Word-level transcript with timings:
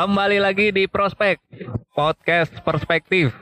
Kembali 0.00 0.40
lagi 0.40 0.72
di 0.72 0.88
Prospek 0.88 1.44
Podcast 1.92 2.56
Perspektif 2.64 3.36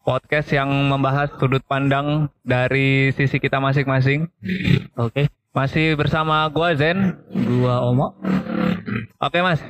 Podcast 0.00 0.48
yang 0.48 0.72
membahas 0.88 1.28
sudut 1.36 1.60
pandang 1.60 2.32
dari 2.40 3.12
sisi 3.12 3.36
kita 3.36 3.60
masing-masing 3.60 4.32
Oke, 4.96 5.28
Masih 5.52 5.92
bersama 5.92 6.48
gua 6.48 6.72
Zen 6.72 7.20
gua 7.60 7.84
Omo. 7.84 8.16
Oke 9.20 9.44
mas 9.44 9.60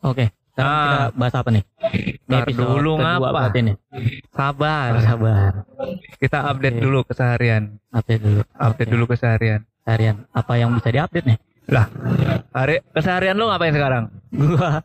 Oke, 0.00 0.32
sekarang 0.56 0.64
Ah. 0.64 0.80
kita 0.80 1.00
bahas 1.12 1.34
apa 1.36 1.48
nih? 1.52 1.64
Ini 1.92 2.24
Ntar 2.24 2.48
dulu 2.48 2.92
ngapa? 3.04 3.40
nih. 3.52 3.76
Sabar 4.32 4.90
Sabar. 5.04 5.52
Kita 6.24 6.38
update 6.56 6.80
Oke. 6.80 6.84
dulu 6.88 6.98
keseharian 7.04 7.76
Update 7.92 8.22
dulu. 8.24 8.40
Update 8.56 8.88
Oke. 8.88 8.94
dulu 8.96 9.04
keseharian 9.12 9.60
Harian. 9.84 10.24
Apa 10.32 10.56
yang 10.56 10.72
bisa 10.72 10.88
diupdate 10.88 11.36
nih? 11.36 11.38
Lah 11.64 11.86
hari, 12.50 12.84
Keseharian 12.92 13.34
lu 13.34 13.48
ngapain 13.48 13.72
sekarang? 13.72 14.04
Gua 14.34 14.84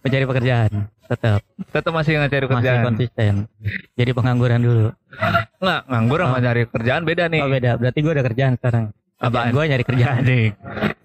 mencari 0.00 0.24
pekerjaan. 0.24 0.88
Tetap 1.04 1.42
Tetap 1.74 1.90
masih 1.90 2.16
ngecari 2.16 2.46
masih 2.46 2.50
kerjaan 2.54 2.80
konsisten. 2.86 3.34
Jadi 3.98 4.10
pengangguran 4.14 4.62
dulu. 4.62 4.86
Nggak 5.58 5.80
nganggur 5.86 6.18
sama 6.22 6.38
Oh. 6.38 6.40
cari 6.40 6.62
kerjaan 6.64 7.02
beda 7.02 7.24
nih 7.26 7.40
Oh 7.42 7.50
beda. 7.50 7.70
Berarti 7.76 7.98
gua 8.00 8.12
ada 8.14 8.24
kerjaan 8.24 8.52
sekarang. 8.54 8.84
Apaan? 9.18 9.50
Gua 9.50 9.64
nyari 9.66 9.82
kerjaan. 9.82 10.22
Anjing 10.22 10.54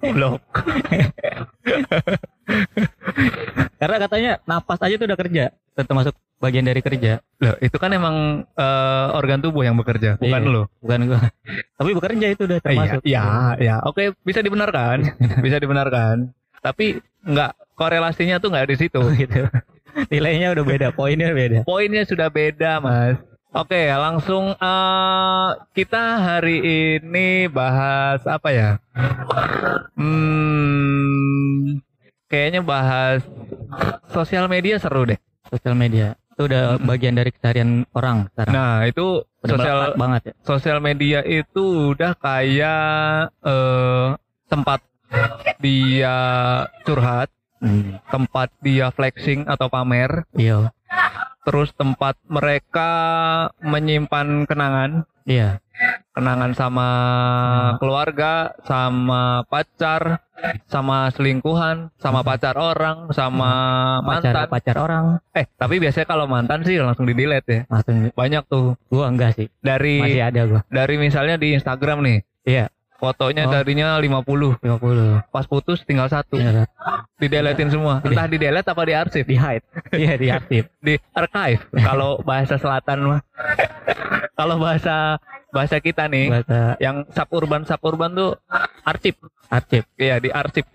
Blok 0.06 0.42
Karena 3.76 3.98
katanya 4.00 4.32
napas 4.44 4.80
aja 4.80 4.96
tuh 4.96 5.06
udah 5.06 5.20
kerja. 5.20 5.46
Tetap 5.76 5.92
masuk 5.92 6.16
bagian 6.36 6.64
dari 6.64 6.80
kerja. 6.80 7.20
Loh, 7.38 7.56
itu 7.60 7.76
kan 7.76 7.92
emang 7.92 8.16
eh, 8.48 9.08
organ 9.12 9.40
tubuh 9.40 9.62
yang 9.62 9.76
bekerja, 9.76 10.16
bukan 10.16 10.42
Iya. 10.42 10.52
lo. 10.52 10.64
Bukan 10.80 11.00
gua. 11.06 11.22
Tapi 11.80 11.90
bekerja 11.92 12.26
itu 12.30 12.42
udah 12.44 12.60
termasuk. 12.60 13.02
Iya, 13.04 13.26
iya. 13.60 13.76
Oke, 13.84 14.16
bisa 14.24 14.40
dibenarkan, 14.40 15.04
bisa 15.46 15.60
dibenarkan. 15.60 16.32
Tapi 16.60 16.98
nggak 17.22 17.52
korelasinya 17.76 18.40
tuh 18.40 18.50
nggak 18.52 18.68
di 18.70 18.78
situ. 18.78 19.02
gitu. 19.16 19.48
Nilainya 20.12 20.52
udah 20.52 20.64
beda, 20.64 20.88
poinnya 20.92 21.32
beda. 21.32 21.64
Poinnya 21.64 22.04
sudah 22.04 22.28
beda, 22.28 22.80
Mas. 22.80 23.16
Oke, 23.52 23.88
langsung 23.88 24.52
eh, 24.52 25.48
kita 25.72 26.04
hari 26.20 26.60
ini 27.00 27.48
bahas 27.48 28.20
apa 28.28 28.52
ya? 28.52 28.70
Hmm, 29.96 31.80
kayaknya 32.36 32.62
bahas 32.68 33.24
sosial 34.12 34.52
media 34.52 34.76
seru 34.76 35.08
deh. 35.08 35.20
Sosial 35.48 35.72
media 35.80 36.20
itu 36.36 36.52
udah 36.52 36.76
bagian 36.84 37.16
dari 37.16 37.32
keseharian 37.32 37.88
orang 37.96 38.28
sekarang. 38.36 38.52
Nah, 38.52 38.84
itu 38.84 39.24
udah 39.24 39.56
sosial 39.56 39.80
banget 39.96 40.22
ya. 40.28 40.34
sosial 40.44 40.78
media 40.84 41.20
itu 41.24 41.96
udah 41.96 42.12
kayak 42.20 43.32
eh, 43.40 44.10
tempat 44.52 44.84
dia 45.64 46.18
curhat, 46.84 47.32
Hmm, 47.64 47.98
tempat 48.12 48.52
dia 48.60 48.92
flexing 48.92 49.48
atau 49.48 49.72
pamer, 49.72 50.28
iya, 50.36 50.75
terus 51.46 51.70
tempat 51.78 52.18
mereka 52.26 52.90
menyimpan 53.62 54.50
kenangan, 54.50 55.06
iya, 55.30 55.62
kenangan 56.18 56.58
sama 56.58 56.90
keluarga, 57.78 58.58
sama 58.66 59.46
pacar, 59.46 60.26
sama 60.66 61.14
selingkuhan, 61.14 61.94
sama 62.02 62.26
pacar 62.26 62.58
orang, 62.58 63.14
sama 63.14 63.52
pacar 64.02 64.34
mantan. 64.34 64.48
pacar 64.50 64.76
orang. 64.82 65.06
Eh, 65.38 65.46
tapi 65.56 65.78
biasanya 65.78 66.08
kalau 66.10 66.26
mantan 66.26 66.66
sih 66.66 66.82
langsung 66.82 67.06
di 67.06 67.14
delete 67.14 67.48
ya. 67.48 67.62
langsung 67.70 68.10
Banyak 68.12 68.44
tuh. 68.50 68.74
Gua 68.90 69.14
enggak 69.14 69.38
sih, 69.38 69.48
dari 69.62 70.02
masih 70.02 70.24
ada 70.26 70.42
gua. 70.50 70.62
dari 70.68 70.96
misalnya 70.98 71.38
di 71.38 71.54
Instagram 71.54 72.02
nih. 72.02 72.20
Iya, 72.46 72.66
Fotonya 72.96 73.44
Oh. 73.46 73.52
tadinya 73.52 74.00
50, 74.00 74.56
50. 74.58 75.28
pas 75.28 75.44
putus 75.44 75.84
tinggal 75.84 76.08
satu. 76.08 76.40
Iya, 76.40 76.64
dideletin 77.16 77.68
semua. 77.68 78.00
Entah 78.00 78.24
di 78.26 78.38
delete 78.38 78.66
apa 78.66 78.84
di 78.84 78.94
arsip. 78.94 79.24
Di 79.24 79.36
hide. 79.36 79.66
Iya, 80.02 80.14
di 80.16 80.28
aktif. 80.30 80.64
di 80.80 80.96
archive. 81.12 81.62
Kalau 81.72 82.20
bahasa 82.22 82.56
selatan 82.56 82.98
mah. 83.06 83.22
Kalau 84.34 84.56
bahasa 84.58 85.20
bahasa 85.50 85.80
kita 85.80 86.12
nih 86.12 86.28
Bahasa 86.28 86.76
yang 86.78 87.08
suburban 87.10 87.64
suburban 87.64 88.12
tuh 88.12 88.32
arsip. 88.84 89.16
Arsip. 89.48 89.84
Iya 89.96 90.20
di 90.20 90.28
arsip. 90.28 90.66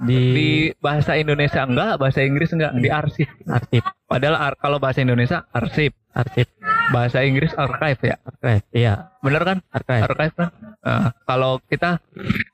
Di, 0.00 0.18
di 0.32 0.48
bahasa 0.76 1.16
Indonesia 1.16 1.60
enggak 1.60 1.96
bahasa 1.96 2.20
Inggris 2.20 2.52
enggak 2.52 2.72
di 2.74 2.88
arsip. 2.88 3.28
Arsip, 3.44 3.80
padahal 4.04 4.36
ar- 4.36 4.58
kalau 4.58 4.76
bahasa 4.76 5.00
Indonesia 5.00 5.44
arsip. 5.50 5.92
Arsip, 6.12 6.48
bahasa 6.88 7.20
Inggris 7.20 7.52
archive 7.52 8.00
ya 8.04 8.16
archive. 8.22 8.64
Iya, 8.70 8.94
bener 9.18 9.42
kan 9.42 9.58
archive. 9.70 10.02
archive 10.04 10.34
kan 10.34 10.48
Nah, 10.80 11.10
kalau 11.22 11.58
kita 11.62 11.98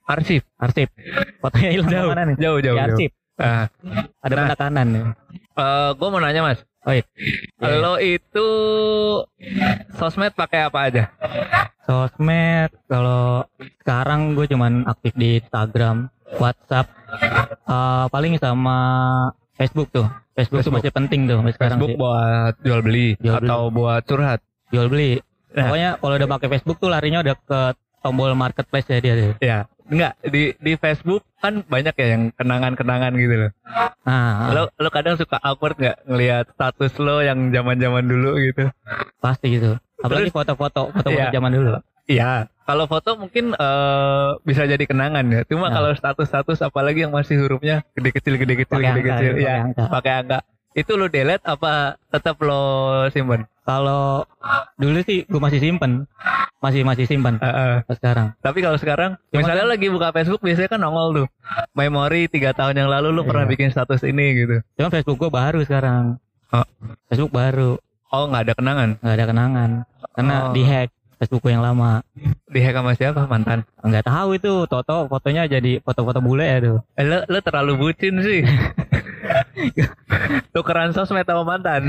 arsip 0.02 0.40
Arsip. 0.56 0.88
Fotonya 1.38 1.70
hilang 1.70 1.90
jauh 1.90 2.08
mana 2.08 2.22
nih? 2.24 2.36
jauh 2.38 2.58
jauh 2.58 2.76
arsip. 2.76 3.12
nah, 3.34 3.68
Ada 4.18 4.32
Nah. 4.32 4.42
penekanan 4.48 4.86
nih. 4.88 5.04
gue 5.92 6.08
mau 6.08 6.18
nanya 6.18 6.42
mas 6.42 6.60
Oh, 6.82 6.90
iya. 6.90 7.06
Lo 7.60 7.94
itu 7.96 8.48
sosmed 9.92 10.34
pakai 10.34 10.66
apa 10.66 10.78
aja 10.82 11.04
Sosmed 11.82 12.74
kalau 12.86 13.46
sekarang 13.78 14.32
gue 14.32 14.46
cuman 14.46 14.82
aktif 14.84 15.12
di 15.12 15.36
Instagram, 15.36 16.10
WhatsApp, 16.34 16.90
eh, 17.64 18.06
paling 18.08 18.34
sama 18.36 18.78
Facebook 19.62 19.88
tuh. 19.94 20.06
Facebook, 20.34 20.66
tuh 20.66 20.72
Facebook. 20.72 20.74
masih 20.82 20.90
penting 20.90 21.20
tuh 21.30 21.36
sampai 21.38 21.52
sekarang 21.54 21.78
Facebook 21.78 21.92
sih. 21.94 22.00
buat 22.00 22.54
jual 22.66 22.80
beli 22.82 23.08
Jual 23.22 23.38
beli. 23.38 23.48
atau 23.48 23.60
buat 23.70 24.02
curhat. 24.02 24.40
Jual 24.74 24.86
beli. 24.90 25.12
Nah. 25.52 25.68
Pokoknya 25.70 25.90
kalau 26.00 26.14
udah 26.18 26.28
pakai 26.34 26.48
Facebook 26.50 26.76
tuh 26.80 26.88
larinya 26.90 27.20
udah 27.20 27.36
ke 27.36 27.60
tombol 28.02 28.32
marketplace 28.34 28.88
ya 28.90 28.98
dia 28.98 29.14
deh. 29.14 29.26
Ya, 29.38 29.58
enggak 29.86 30.18
di 30.26 30.56
di 30.58 30.72
Facebook 30.74 31.22
kan 31.38 31.62
banyak 31.62 31.94
ya 31.94 32.06
yang 32.18 32.22
kenangan-kenangan 32.34 33.12
gitu 33.14 33.34
loh. 33.46 33.50
Nah, 34.02 34.50
Lo 34.50 34.62
lo 34.74 34.88
kadang 34.90 35.14
suka 35.14 35.38
awkward 35.38 35.78
nggak 35.78 36.08
ngelihat 36.10 36.44
status 36.56 36.92
lo 36.98 37.22
yang 37.22 37.52
zaman-zaman 37.54 38.02
dulu 38.02 38.40
gitu. 38.42 38.66
pasti 39.22 39.60
gitu. 39.60 39.78
Apalagi 40.02 40.30
foto-foto, 40.30 40.82
foto-foto 40.94 41.10
Iya. 41.12 41.30
zaman 41.30 41.50
dulu. 41.50 41.70
Iya, 42.02 42.32
kalau 42.62 42.84
foto 42.84 43.14
mungkin 43.14 43.54
eh, 43.54 44.28
bisa 44.42 44.66
jadi 44.66 44.82
kenangan 44.82 45.22
ya. 45.24 45.40
Cuma 45.46 45.66
Nah. 45.66 45.72
kalau 45.72 45.90
status-status 45.92 46.58
apalagi 46.60 47.02
yang 47.02 47.10
masih 47.10 47.38
hurufnya 47.38 47.86
gede 47.92 48.10
kecil 48.12 48.34
gede 48.36 48.54
kecil 48.58 48.76
Pakai 48.76 48.90
gede 48.90 49.00
angka, 49.00 49.14
kecil 49.16 49.34
ya, 49.38 49.54
angka. 49.62 49.84
pakai 49.88 50.12
angka. 50.18 50.38
Itu 50.72 50.96
lo 50.96 51.06
delete 51.06 51.44
apa 51.44 51.94
tetap 52.08 52.40
lo 52.40 52.62
simpen? 53.08 53.46
Kalau 53.62 54.26
dulu 54.74 54.98
sih 55.00 55.22
gue 55.22 55.38
masih 55.38 55.60
simpen, 55.60 56.10
masih 56.58 56.82
masih 56.82 57.04
simpan 57.04 57.38
Heeh. 57.38 57.86
sekarang. 57.86 58.34
Tapi 58.40 58.58
kalau 58.58 58.74
sekarang, 58.74 59.14
Cuma 59.28 59.38
misalnya 59.38 59.62
kan- 59.62 59.70
lagi 59.70 59.86
buka 59.86 60.08
Facebook, 60.10 60.40
biasanya 60.40 60.68
kan 60.68 60.80
nongol 60.80 61.08
tuh. 61.14 61.28
Memori 61.70 62.26
tiga 62.26 62.50
tahun 62.50 62.74
yang 62.76 62.90
lalu 62.90 63.12
lu 63.12 63.22
pernah 63.22 63.44
Iya. 63.44 63.52
bikin 63.52 63.68
status 63.68 64.02
ini 64.02 64.34
gitu. 64.34 64.56
Cuma 64.74 64.90
Facebook 64.90 65.20
gue 65.20 65.30
baru 65.30 65.62
sekarang. 65.62 66.18
Oh. 66.50 66.66
Facebook 67.06 67.30
baru, 67.30 67.78
Oh 68.12 68.28
nggak 68.28 68.42
ada 68.48 68.54
kenangan. 68.54 68.88
nggak 69.00 69.16
ada 69.16 69.26
kenangan. 69.26 69.70
Karena 70.12 70.34
Oh. 70.44 70.52
dihack 70.52 70.88
Facebook 71.16 71.40
gue 71.46 71.52
yang 71.54 71.64
lama. 71.64 72.04
Dihack 72.50 72.74
sama 72.76 72.92
siapa 72.92 73.24
mantan? 73.24 73.64
Nggak 73.80 74.04
tahu 74.04 74.28
itu, 74.36 74.52
Toto 74.68 75.08
fotonya 75.08 75.46
jadi 75.46 75.80
foto-foto 75.80 76.18
bule 76.20 76.44
ya 76.44 76.58
tuh. 76.60 76.78
Eh, 76.98 77.06
lo, 77.06 77.24
lo 77.24 77.38
terlalu 77.40 77.72
bucin 77.78 78.20
sih. 78.20 78.42
Tukeran 80.54 80.92
sosmed 80.92 81.24
sama 81.24 81.46
mantan. 81.46 81.88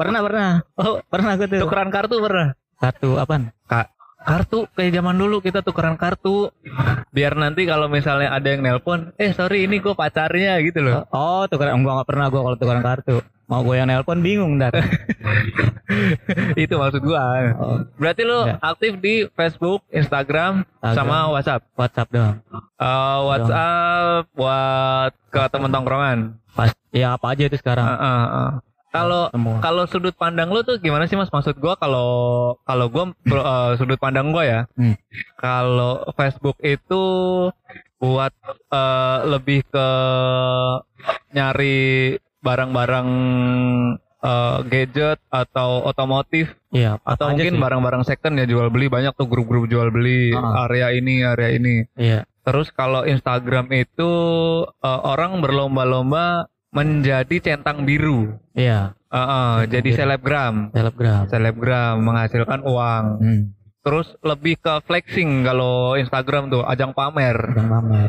pernah 0.00 0.20
pernah. 0.24 0.50
Oh 0.74 0.98
pernah 1.06 1.38
gue 1.38 1.46
tuh. 1.46 1.60
Tukeran 1.62 1.92
kartu 1.92 2.16
pernah. 2.18 2.56
Kartu 2.80 3.20
apaan? 3.20 3.52
Kak, 3.68 3.92
kartu 4.24 4.64
kayak 4.72 4.96
zaman 4.96 5.20
dulu 5.20 5.44
kita 5.44 5.60
tukeran 5.60 6.00
kartu. 6.00 6.48
Biar 7.12 7.36
nanti 7.36 7.68
kalau 7.68 7.92
misalnya 7.92 8.32
ada 8.32 8.48
yang 8.48 8.64
nelpon, 8.64 9.12
eh 9.20 9.36
sorry 9.36 9.68
ini 9.68 9.78
gue 9.78 9.92
pacarnya 9.92 10.56
gitu 10.64 10.80
loh. 10.80 11.04
Oh 11.12 11.44
tukeran 11.46 11.76
enggak 11.78 12.00
nggak 12.00 12.08
pernah 12.08 12.26
gue 12.32 12.40
kalau 12.40 12.56
tukeran 12.56 12.82
kartu. 12.82 13.16
Mau 13.50 13.66
gue 13.66 13.74
yang 13.74 13.90
nelpon 13.90 14.22
bingung 14.22 14.62
ntar. 14.62 14.70
Itu 16.54 16.78
maksud 16.78 17.02
gua. 17.02 17.50
Oh, 17.58 17.82
Berarti 17.98 18.22
lo 18.22 18.46
Enggak. 18.46 18.62
aktif 18.62 18.92
di 19.02 19.14
Facebook, 19.34 19.82
Instagram, 19.90 20.62
Instagram. 20.62 20.94
sama 20.94 21.16
WhatsApp. 21.34 21.62
WhatsApp 21.74 22.08
doang. 22.14 22.36
Eh, 22.78 23.18
WhatsApp 23.26 24.22
buat 24.38 25.12
ke 25.34 25.42
temen 25.50 25.70
tongkrongan. 25.74 26.18
Pas 26.54 26.70
ya 26.94 27.18
apa 27.18 27.34
aja 27.34 27.50
itu 27.50 27.58
sekarang. 27.58 27.82
Eh, 27.82 27.98
eh, 27.98 28.28
eh. 28.30 28.50
Kalau 28.90 29.30
Semua. 29.30 29.62
kalau 29.62 29.82
sudut 29.86 30.14
pandang 30.14 30.50
lu 30.50 30.62
tuh 30.62 30.78
gimana 30.78 31.06
sih 31.06 31.14
mas? 31.14 31.30
Maksud 31.30 31.58
gua 31.58 31.74
kalau 31.74 32.10
kalau 32.62 32.86
gua 32.86 33.10
eh, 33.26 33.70
sudut 33.78 33.98
pandang 33.98 34.30
gua 34.30 34.46
ya. 34.46 34.60
Hmm. 34.78 34.94
Kalau 35.34 36.06
Facebook 36.14 36.54
itu 36.62 37.02
buat 37.98 38.30
eh, 38.70 39.18
lebih 39.26 39.66
ke 39.66 39.88
nyari 41.34 42.14
barang-barang 42.40 43.08
eh, 44.20 44.58
gadget 44.64 45.18
atau 45.26 45.80
otomotif 45.82 46.52
Iya. 46.70 47.00
atau 47.00 47.32
mungkin 47.32 47.56
barang-barang 47.56 48.04
second 48.04 48.36
ya 48.36 48.44
jual 48.44 48.68
beli 48.68 48.86
banyak 48.86 49.12
tuh 49.14 49.24
grup-grup 49.24 49.64
jual 49.64 49.88
beli 49.88 50.30
Ah. 50.30 50.64
area 50.64 50.92
ini 50.92 51.24
area 51.24 51.50
ini. 51.50 51.88
Iya. 51.94 52.28
Terus 52.40 52.68
kalau 52.70 53.04
Instagram 53.04 53.68
itu 53.70 54.10
eh, 54.66 55.00
orang 55.02 55.40
berlomba-lomba 55.40 56.44
menjadi 56.70 57.36
centang 57.42 57.82
biru. 57.82 58.36
Iya. 58.52 58.92
Eh, 59.10 59.16
eh, 59.16 59.26
Centang 59.26 59.72
jadi 59.72 59.88
biru. 59.88 59.98
selebgram. 59.98 60.54
Selebgram. 60.70 61.22
Selebgram 61.26 61.94
menghasilkan 61.98 62.60
uang. 62.62 63.04
Hmm. 63.18 63.42
Terus 63.80 64.12
lebih 64.20 64.60
ke 64.60 64.84
flexing 64.84 65.40
kalau 65.40 65.96
Instagram 65.96 66.52
tuh 66.52 66.60
ajang 66.68 66.92
pamer. 66.92 67.32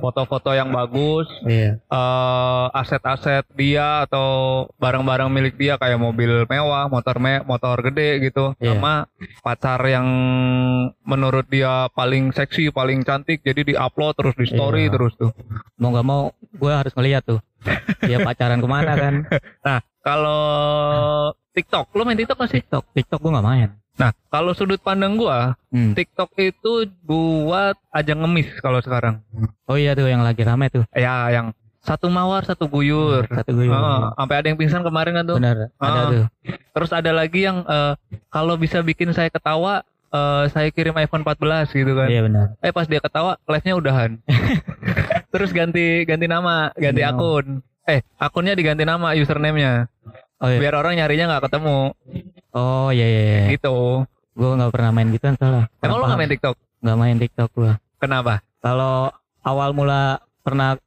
Foto-foto 0.04 0.52
yang 0.52 0.68
bagus, 0.68 1.32
Iya. 1.48 1.80
eh, 1.80 2.66
aset-aset 2.76 3.48
dia 3.56 4.04
atau 4.04 4.28
barang-barang 4.76 5.32
milik 5.32 5.56
dia 5.56 5.80
kayak 5.80 5.96
mobil 5.96 6.44
mewah, 6.46 6.92
motor 6.92 7.24
me 7.24 7.40
motor 7.48 7.80
gede 7.82 8.20
gitu, 8.20 8.52
Iya. 8.60 8.76
sama 8.76 9.08
pacar 9.40 9.80
yang 9.88 10.08
menurut 11.02 11.48
dia 11.48 11.88
paling 11.96 12.36
seksi, 12.36 12.68
paling 12.70 13.08
cantik, 13.08 13.40
jadi 13.40 13.64
di-upload 13.64 14.20
terus 14.20 14.36
di 14.36 14.52
story 14.52 14.92
Iya. 14.92 15.00
terus 15.00 15.16
tuh. 15.16 15.32
Mau 15.80 15.96
nggak 15.96 16.04
mau 16.04 16.36
gue 16.36 16.72
harus 16.72 16.92
ngeliat 16.92 17.24
tuh. 17.24 17.40
Dia 18.04 18.20
pacaran 18.20 18.60
ke 18.60 18.68
mana 18.68 18.92
kan? 19.00 19.14
Nah, 19.66 19.80
kalau 20.04 20.42
TikTok, 21.52 21.96
lo 21.96 22.04
main 22.04 22.18
TikTok 22.18 22.38
gak 22.40 22.50
sih? 22.50 22.60
TikTok, 22.60 22.92
TikTok 22.92 23.20
gue 23.22 23.32
nggak 23.32 23.48
main. 23.48 23.70
Nah, 23.94 24.12
kalau 24.28 24.52
sudut 24.52 24.80
pandang 24.80 25.14
gua, 25.14 25.54
Hmm. 25.68 25.92
TikTok 25.92 26.32
itu 26.38 26.72
buat 27.02 27.76
ajang 27.92 28.20
ngemis 28.20 28.60
kalau 28.60 28.80
sekarang. 28.80 29.20
Oh 29.66 29.76
iya 29.76 29.92
tuh 29.92 30.06
yang 30.06 30.20
lagi 30.20 30.42
rame 30.42 30.68
tuh. 30.68 30.84
Ya, 30.92 31.28
yang 31.30 31.52
satu 31.80 32.08
mawar, 32.08 32.44
satu 32.44 32.68
guyur. 32.68 33.26
Satu 33.26 33.52
gue. 33.54 33.66
Heeh, 33.66 34.00
sampai 34.14 34.36
ada 34.36 34.48
yang 34.48 34.56
pingsan 34.56 34.82
kemarin 34.82 35.14
kan 35.14 35.26
tuh. 35.26 35.38
Bener. 35.38 35.72
Ada 35.76 35.90
Ah. 35.98 36.08
tuh. 36.08 36.26
Terus 36.72 36.92
ada 36.92 37.12
lagi 37.12 37.40
yang 37.42 37.64
eh, 37.64 37.94
kalau 38.28 38.54
bisa 38.56 38.80
bikin 38.80 39.12
saya 39.12 39.28
ketawa, 39.28 39.82
eh, 40.08 40.44
saya 40.50 40.70
kirim 40.70 40.94
iPhone 40.94 41.22
14 41.22 41.72
gitu 41.72 41.92
kan. 41.92 42.08
Iya 42.08 42.22
benar. 42.22 42.48
Eh 42.60 42.70
pas 42.70 42.86
dia 42.86 43.00
ketawa, 43.00 43.40
live-nya 43.44 43.74
udahan. 43.76 44.12
Terus 45.32 45.52
ganti 45.52 46.04
ganti 46.04 46.26
nama, 46.26 46.70
ganti 46.72 47.00
Ganti 47.00 47.02
nama. 47.02 47.16
akun. 47.16 47.46
Eh, 47.84 48.00
akunnya 48.16 48.54
diganti 48.54 48.84
nama, 48.84 49.16
username-nya. 49.16 49.90
Oh 50.42 50.50
iya. 50.50 50.58
Biar 50.58 50.74
orang 50.74 50.98
nyarinya 50.98 51.26
nggak 51.30 51.44
ketemu. 51.50 51.78
Oh 52.52 52.90
iya 52.90 53.06
iya. 53.08 53.22
iya. 53.24 53.42
Gitu. 53.54 54.06
Gue 54.34 54.50
nggak 54.58 54.72
pernah 54.74 54.90
main 54.90 55.10
gituan 55.14 55.36
salah. 55.38 55.70
Emang 55.80 56.02
lo 56.02 56.06
nggak 56.10 56.20
main 56.20 56.32
TikTok? 56.34 56.56
Nggak 56.82 56.98
main 56.98 57.18
TikTok 57.22 57.50
gue. 57.54 57.74
Kenapa? 58.02 58.34
Kalau 58.58 59.14
awal 59.46 59.70
mula 59.78 60.18
pernah 60.42 60.78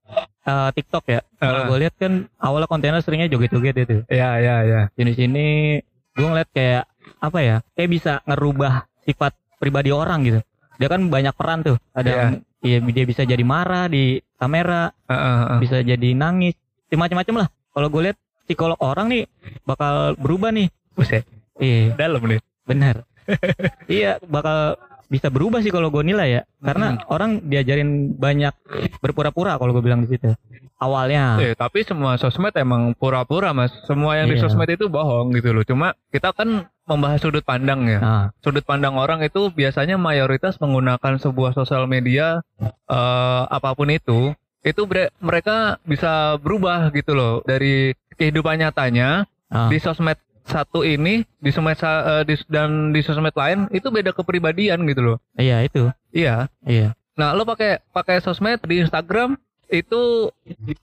eh, 0.45 0.71
TikTok 0.75 1.05
ya, 1.07 1.21
kalau 1.39 1.61
Eh. 1.63 1.67
gue 1.71 1.79
lihat 1.87 1.95
kan 1.97 2.13
awalnya 2.37 2.69
kontennya 2.69 3.01
seringnya 3.01 3.31
joget-joget 3.31 3.77
itu. 3.81 3.97
Ya, 4.11 4.37
ya, 4.43 4.67
ya. 4.67 4.81
Di 4.93 5.15
sini 5.15 5.79
gue 6.13 6.27
ngeliat 6.27 6.51
kayak 6.51 6.85
apa 7.23 7.39
ya? 7.41 7.57
Kayak 7.79 7.91
bisa 7.95 8.13
ngerubah 8.27 8.91
sifat 9.07 9.33
pribadi 9.57 9.95
orang 9.95 10.27
gitu. 10.27 10.41
Dia 10.77 10.91
kan 10.91 11.07
banyak 11.07 11.33
peran 11.39 11.63
tuh. 11.63 11.79
Ada 11.95 12.11
Iya. 12.11 12.19
yang 12.19 12.33
iya 12.65 12.79
dia 12.83 13.05
bisa 13.07 13.23
jadi 13.23 13.45
marah 13.47 13.87
di 13.87 14.19
kamera, 14.35 14.91
Heeh, 15.07 15.37
heeh. 15.47 15.59
bisa 15.63 15.79
jadi 15.81 16.09
nangis, 16.13 16.59
macam-macam 16.91 17.47
lah. 17.47 17.49
Kalau 17.71 17.89
gue 17.89 18.03
lihat 18.11 18.19
psikolog 18.45 18.79
orang 18.81 19.09
nih 19.09 19.25
bakal 19.63 20.15
berubah 20.17 20.51
nih. 20.51 20.69
Buset, 20.95 21.27
Iya, 21.59 21.95
dalam 21.99 22.23
nih. 22.23 22.41
benar. 22.65 23.03
iya, 23.91 24.17
bakal 24.23 24.77
bisa 25.07 25.29
berubah 25.29 25.61
sih 25.61 25.71
kalau 25.71 25.91
gue 25.91 26.03
nilai 26.03 26.29
ya. 26.31 26.43
Karena 26.61 26.99
orang 27.09 27.45
diajarin 27.45 28.15
banyak 28.15 28.55
berpura-pura 28.99 29.57
kalau 29.57 29.73
gue 29.73 29.83
bilang 29.83 30.03
di 30.03 30.11
situ. 30.11 30.33
Awalnya. 30.75 31.39
Eh, 31.41 31.55
tapi 31.55 31.87
semua 31.87 32.19
sosmed 32.19 32.53
emang 32.55 32.93
pura-pura, 32.93 33.55
Mas. 33.55 33.71
Semua 33.87 34.19
yang 34.19 34.29
di 34.29 34.37
Iya. 34.37 34.49
sosmed 34.49 34.69
itu 34.69 34.91
bohong 34.91 35.33
gitu 35.33 35.55
loh. 35.55 35.63
Cuma 35.63 35.95
kita 36.11 36.35
kan 36.35 36.67
membahas 36.85 37.23
sudut 37.23 37.41
pandang 37.41 37.89
ya. 37.89 37.99
Nah, 38.03 38.25
Sudut 38.45 38.61
pandang 38.61 38.99
orang 38.99 39.25
itu 39.25 39.49
biasanya 39.49 39.97
mayoritas 39.97 40.61
menggunakan 40.61 41.17
sebuah 41.17 41.57
sosial 41.57 41.89
media 41.89 42.45
eh, 42.61 43.43
apa 43.49 43.73
pun 43.73 43.89
itu, 43.89 44.35
itu 44.61 44.83
mereka 45.21 45.77
bisa 45.85 46.37
berubah 46.41 46.89
gitu 46.91 47.13
loh 47.13 47.41
dari 47.45 47.93
kehidupan 48.15 48.59
nyatanya 48.59 49.27
ah, 49.49 49.69
di 49.69 49.79
sosmed 49.79 50.17
satu 50.45 50.85
ini, 50.85 51.25
di 51.39 51.51
sosmed 51.51 51.77
eh, 51.77 52.23
di- 52.25 52.49
dan 52.49 52.93
di 52.93 53.01
sosmed 53.01 53.33
lain 53.33 53.67
itu 53.71 53.89
beda 53.89 54.13
kepribadian 54.13 54.85
gitu 54.85 55.01
loh. 55.03 55.17
iya 55.35 55.61
itu. 55.61 55.89
Iya. 56.11 56.49
Iya. 56.63 56.93
Nah, 57.15 57.31
lo 57.33 57.47
pakai 57.47 57.79
pakai 57.91 58.19
sosmed 58.19 58.59
di 58.63 58.83
Instagram 58.83 59.39
itu 59.67 60.29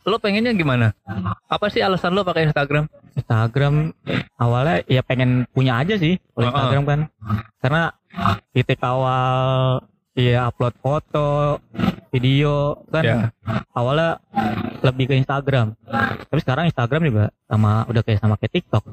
lo 0.03 0.17
pengennya 0.17 0.51
gimana? 0.51 0.91
Apa 1.45 1.69
sih 1.69 1.79
alasan 1.79 2.17
lo 2.17 2.23
pakai 2.23 2.49
Instagram? 2.49 2.89
Instagram 3.13 3.93
awalnya 4.35 4.81
ya 4.87 5.03
pengen 5.03 5.45
punya 5.51 5.77
aja 5.77 5.95
sih 5.95 6.17
kalau 6.33 6.47
Heeh. 6.47 6.55
Instagram 6.57 6.83
kan. 6.87 6.99
Karena 7.61 7.81
titik 8.51 8.81
awal 8.81 9.85
ya 10.11 10.47
upload 10.47 10.75
foto, 10.79 11.59
video 12.11 12.83
kan 12.91 13.03
Ya. 13.03 13.17
awalnya 13.71 14.19
lebih 14.81 15.07
ke 15.07 15.15
Instagram. 15.15 15.73
Tapi 16.27 16.39
sekarang 16.41 16.67
Instagram 16.67 17.01
juga 17.07 17.25
sama 17.47 17.87
udah 17.87 18.01
kayak 18.03 18.19
sama 18.19 18.35
kayak 18.35 18.53
TikTok. 18.59 18.83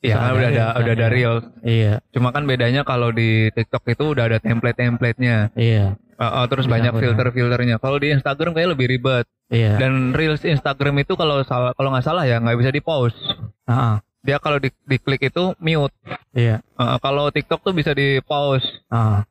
Iya, 0.00 0.14
kan 0.18 0.30
udah 0.34 0.48
ada 0.50 0.64
udah 0.80 0.92
ada 0.92 1.06
reels. 1.08 1.44
Iya, 1.60 2.02
Cuma 2.10 2.28
kan 2.28 2.44
bedanya 2.44 2.82
kalau 2.82 3.08
di 3.08 3.48
TikTok 3.50 3.84
itu 3.88 4.04
udah 4.12 4.24
ada 4.28 4.38
template-templatenya. 4.38 5.54
iya, 5.54 5.96
Uh, 6.14 6.30
uh, 6.30 6.44
terus 6.46 6.70
Bisa, 6.70 6.78
banyak 6.78 6.92
benar. 6.94 7.02
filter-filternya. 7.02 7.76
Kalau 7.82 7.98
di 7.98 8.14
Instagram 8.14 8.54
kayak 8.54 8.78
lebih 8.78 8.86
ribet. 8.86 9.26
iya. 9.50 9.74
Dan 9.82 10.14
reels 10.14 10.46
Instagram 10.46 11.02
itu 11.02 11.18
kalau 11.18 11.42
salah 11.42 11.74
kalau 11.74 11.90
nggak 11.90 12.06
salah 12.06 12.22
ya 12.22 12.38
nggak 12.38 12.54
bisa 12.54 12.70
di 12.70 12.78
pause. 12.78 13.18
Ah, 13.66 13.74
ah, 13.74 13.96
Dia 14.22 14.38
kalau 14.38 14.62
di, 14.62 14.70
diklik 14.86 15.26
itu 15.26 15.58
mute. 15.58 15.90
iya. 16.30 16.62
Uh, 16.78 17.02
kalau 17.02 17.34
TikTok 17.34 17.66
tuh 17.66 17.74
bisa 17.74 17.90
di 17.92 18.22
pause. 18.22 18.62
Ah, 18.86 19.26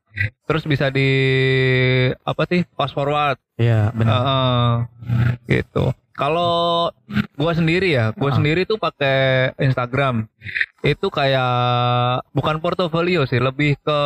Terus 0.45 0.63
bisa 0.63 0.87
di 0.87 1.09
apa 2.21 2.43
sih? 2.45 2.61
Fast 2.73 2.93
forward. 2.93 3.37
iya, 3.55 3.89
benar. 3.93 4.13
Heeh. 4.17 4.71
gitu. 5.49 5.93
Kalau 6.13 6.93
gua 7.33 7.53
sendiri 7.53 7.89
ya, 7.89 8.13
gua 8.13 8.29
Ah. 8.29 8.37
sendiri 8.37 8.65
tuh 8.65 8.77
pakai 8.77 9.49
Instagram. 9.57 10.29
Itu 10.81 11.09
kayak 11.09 11.53
bukan 12.31 12.61
portofolio 12.61 13.25
sih, 13.25 13.41
lebih 13.41 13.77
ke 13.81 13.99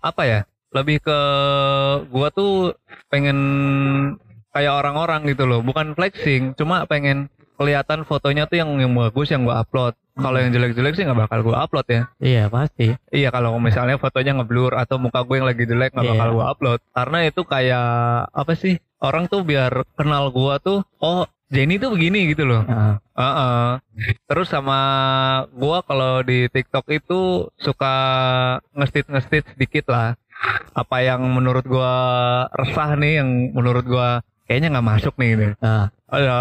apa 0.00 0.22
ya? 0.26 0.40
Lebih 0.74 0.98
ke 1.00 1.18
gua 2.10 2.34
tuh 2.34 2.74
pengen 3.06 3.38
kayak 4.50 4.74
orang-orang 4.74 5.26
gitu 5.30 5.46
loh, 5.46 5.62
bukan 5.62 5.94
flexing, 5.94 6.54
cuma 6.54 6.82
pengen 6.86 7.30
kelihatan 7.54 8.02
fotonya 8.02 8.44
tuh 8.44 8.58
yang 8.58 8.70
yang 8.76 8.90
bagus 8.90 9.30
yang 9.30 9.42
gua 9.42 9.60
upload. 9.60 9.94
Kalau 10.14 10.38
yang 10.38 10.50
jelek-jelek 10.50 10.94
sih 10.94 11.02
nggak 11.02 11.26
bakal 11.26 11.42
gua 11.42 11.66
upload 11.66 11.86
ya. 11.86 12.02
Iya, 12.18 12.46
pasti. 12.46 12.94
Iya 13.10 13.28
kalau 13.28 13.58
misalnya 13.58 13.98
fotonya 13.98 14.34
ngeblur 14.34 14.74
atau 14.74 14.94
muka 14.96 15.22
gue 15.22 15.36
yang 15.36 15.46
lagi 15.46 15.64
jelek 15.64 15.90
nggak 15.90 16.06
Iya. 16.06 16.12
bakal 16.14 16.28
gue 16.32 16.44
upload 16.46 16.80
karena 16.90 17.18
itu 17.24 17.40
kayak 17.42 17.88
apa 18.30 18.52
sih 18.54 18.74
orang 18.98 19.26
tuh 19.26 19.42
biar 19.42 19.70
kenal 19.94 20.30
gua 20.30 20.58
tuh 20.58 20.86
oh 20.98 21.26
Jenny 21.50 21.78
tuh 21.78 21.94
begini 21.94 22.30
gitu 22.30 22.46
loh. 22.46 22.66
Ah, 22.66 22.98
Heeh. 23.14 23.66
Terus 24.24 24.48
sama 24.48 24.80
gua 25.50 25.82
kalau 25.82 26.22
di 26.22 26.46
TikTok 26.48 26.86
itu 26.90 27.20
suka 27.54 27.94
ngestit 28.72 29.06
ngestit 29.06 29.44
sedikit 29.50 29.86
lah. 29.88 30.18
Apa 30.74 31.00
yang 31.00 31.22
menurut 31.22 31.62
gua 31.62 31.92
resah 32.50 32.94
nih 32.94 33.22
yang 33.22 33.30
menurut 33.50 33.82
gua 33.82 34.18
kayaknya 34.46 34.74
nggak 34.74 34.88
masuk 34.88 35.14
nih 35.14 35.30
gitu. 35.32 35.46
ah, 35.58 35.90
Ada 36.06 36.38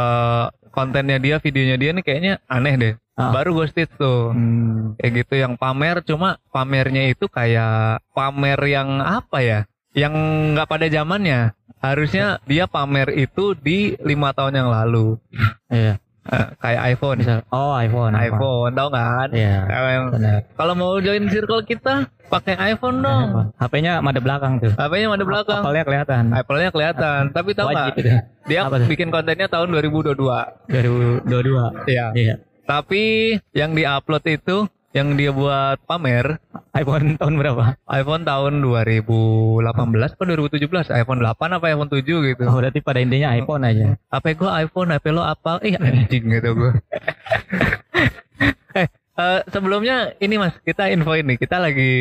kontennya 0.73 1.21
dia, 1.21 1.37
videonya 1.37 1.77
dia 1.77 1.91
nih 1.93 2.03
kayaknya 2.03 2.33
aneh 2.49 2.75
deh. 2.75 2.93
Ah. 3.13 3.29
Baru 3.29 3.53
gue 3.61 3.69
stitch 3.69 3.93
tuh 3.93 4.33
hmm, 4.33 4.97
kayak 4.97 5.11
gitu 5.21 5.33
yang 5.37 5.53
pamer 5.53 6.01
cuma 6.01 6.41
pamernya 6.49 7.13
itu 7.13 7.29
kayak 7.29 8.01
pamer 8.09 8.57
yang 8.65 8.97
apa 9.05 9.37
ya 9.45 9.59
yang 9.93 10.13
nggak 10.57 10.65
pada 10.65 10.89
zamannya 10.89 11.53
harusnya 11.77 12.41
dia 12.49 12.65
pamer 12.65 13.13
itu 13.13 13.53
di 13.53 13.93
lima 14.01 14.33
tahun 14.33 14.65
yang 14.65 14.69
lalu 14.73 15.21
iya. 15.69 16.01
Eh, 16.23 16.47
kayak 16.55 16.81
iPhone 16.95 17.19
Misal, 17.19 17.43
oh 17.51 17.75
iPhone, 17.75 18.15
iPhone 18.15 18.71
tau 18.71 18.87
kan 18.87 19.27
Iya, 19.35 19.67
benar. 20.07 20.39
kalau 20.55 20.71
mau 20.71 20.95
join 20.97 21.27
circle 21.27 21.67
kita 21.67 22.07
pakai 22.31 22.55
iPhone 22.71 23.03
dong. 23.03 23.51
HP-nya 23.59 23.99
ada 23.99 24.21
belakang 24.23 24.55
tuh. 24.57 24.71
HP-nya 24.71 25.11
ada 25.11 25.25
belakang 25.27 25.59
Apalnya 25.59 25.83
kelihatan. 25.83 26.23
Apple-nya 26.31 26.69
kelihatan 26.71 27.19
tapi 27.29 27.51
tau 27.51 27.67
nggak 27.67 27.99
itu. 27.99 28.09
dia 28.47 28.61
bikin 28.87 29.11
kontennya 29.11 29.51
tahun 29.51 29.67
2022 29.69 30.15
2022. 30.71 31.91
iya 31.91 32.07
Iya. 32.15 32.35
tapi 32.63 33.35
yang 33.51 33.75
diupload 33.75 34.23
itu 34.25 34.63
yang 34.93 35.17
dia 35.17 35.33
buat 35.33 35.81
pamer 35.83 36.37
iPhone 36.71 37.13
tahun 37.19 37.33
berapa? 37.35 37.81
iPhone 37.89 38.23
tahun 38.23 38.61
2018 38.61 39.65
atau 40.13 40.23
2017 40.23 40.69
iPhone 40.93 41.19
8 41.19 41.33
apa 41.57 41.65
iPhone 41.67 41.89
7 41.89 42.05
gitu 42.05 42.43
Oh, 42.45 42.61
berarti 42.61 42.79
pada 42.79 43.01
intinya 43.01 43.33
iPhone 43.33 43.65
aja. 43.65 43.97
HP 44.09 44.37
gua 44.37 44.61
iPhone 44.61 44.93
HP 44.93 45.05
lo 45.09 45.25
apa 45.25 45.57
eh 45.65 45.73
anjing 45.73 46.29
gitu 46.29 46.49
gua 46.53 46.71
eh 48.73 48.87
eh, 48.89 49.39
sebelumnya 49.49 50.13
ini 50.17 50.35
mas 50.37 50.53
kita 50.61 50.89
info 50.89 51.13
ini 51.13 51.35
kita 51.35 51.57
lagi 51.57 51.93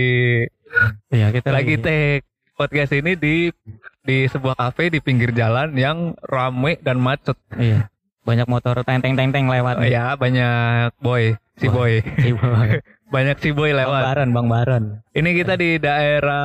Iya, 1.09 1.29
kita 1.29 1.53
lagi 1.53 1.77
take 1.77 2.25
podcast 2.57 2.93
ini 2.93 3.13
di 3.13 3.53
di 4.01 4.25
sebuah 4.25 4.57
kafe 4.57 4.89
di 4.89 5.01
pinggir 5.01 5.33
jalan 5.33 5.77
yang 5.77 6.17
rame 6.25 6.81
dan 6.81 6.97
macet 6.97 7.37
Iya. 7.53 7.89
Banyak 8.23 8.47
motor 8.47 8.81
teng 8.81 9.03
teng 9.03 9.13
teng 9.13 9.35
teng 9.35 9.51
lewat. 9.51 9.77
Oh, 9.77 9.85
ya 9.85 10.15
banyak 10.15 10.95
boy 10.97 11.35
si 11.63 11.71
Wah. 11.71 11.75
boy 11.79 11.93
Iya, 12.19 12.35
Bang. 12.35 12.69
banyak 13.15 13.37
si 13.39 13.51
boy 13.55 13.71
Bang 13.71 13.87
lewat 13.87 14.03
Baron, 14.03 14.31
Bang 14.35 14.49
Baron. 14.51 14.85
Ini 15.15 15.31
kita 15.39 15.55
di 15.55 15.79
daerah 15.79 16.45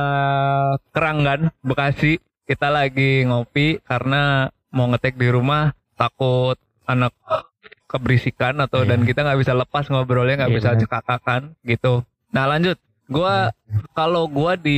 Keranggan, 0.94 1.50
Bekasi. 1.66 2.22
Kita 2.46 2.70
lagi 2.70 3.26
ngopi 3.26 3.82
karena 3.82 4.46
mau 4.70 4.86
ngetek 4.88 5.18
di 5.18 5.28
rumah 5.28 5.74
takut 5.98 6.56
anak 6.86 7.12
keberisikan 7.84 8.60
atau 8.60 8.84
Iya. 8.84 8.94
dan 8.94 9.00
kita 9.02 9.20
nggak 9.20 9.40
bisa 9.40 9.52
lepas 9.52 9.90
ngobrolnya 9.90 10.44
nggak 10.44 10.52
Iya, 10.54 10.58
bisa 10.62 10.70
cekakakan 10.78 11.58
gitu. 11.66 12.04
Nah 12.30 12.46
lanjut 12.46 12.78
Gua 13.08 13.48
kalau 13.96 14.28
gua 14.28 14.52
di 14.52 14.76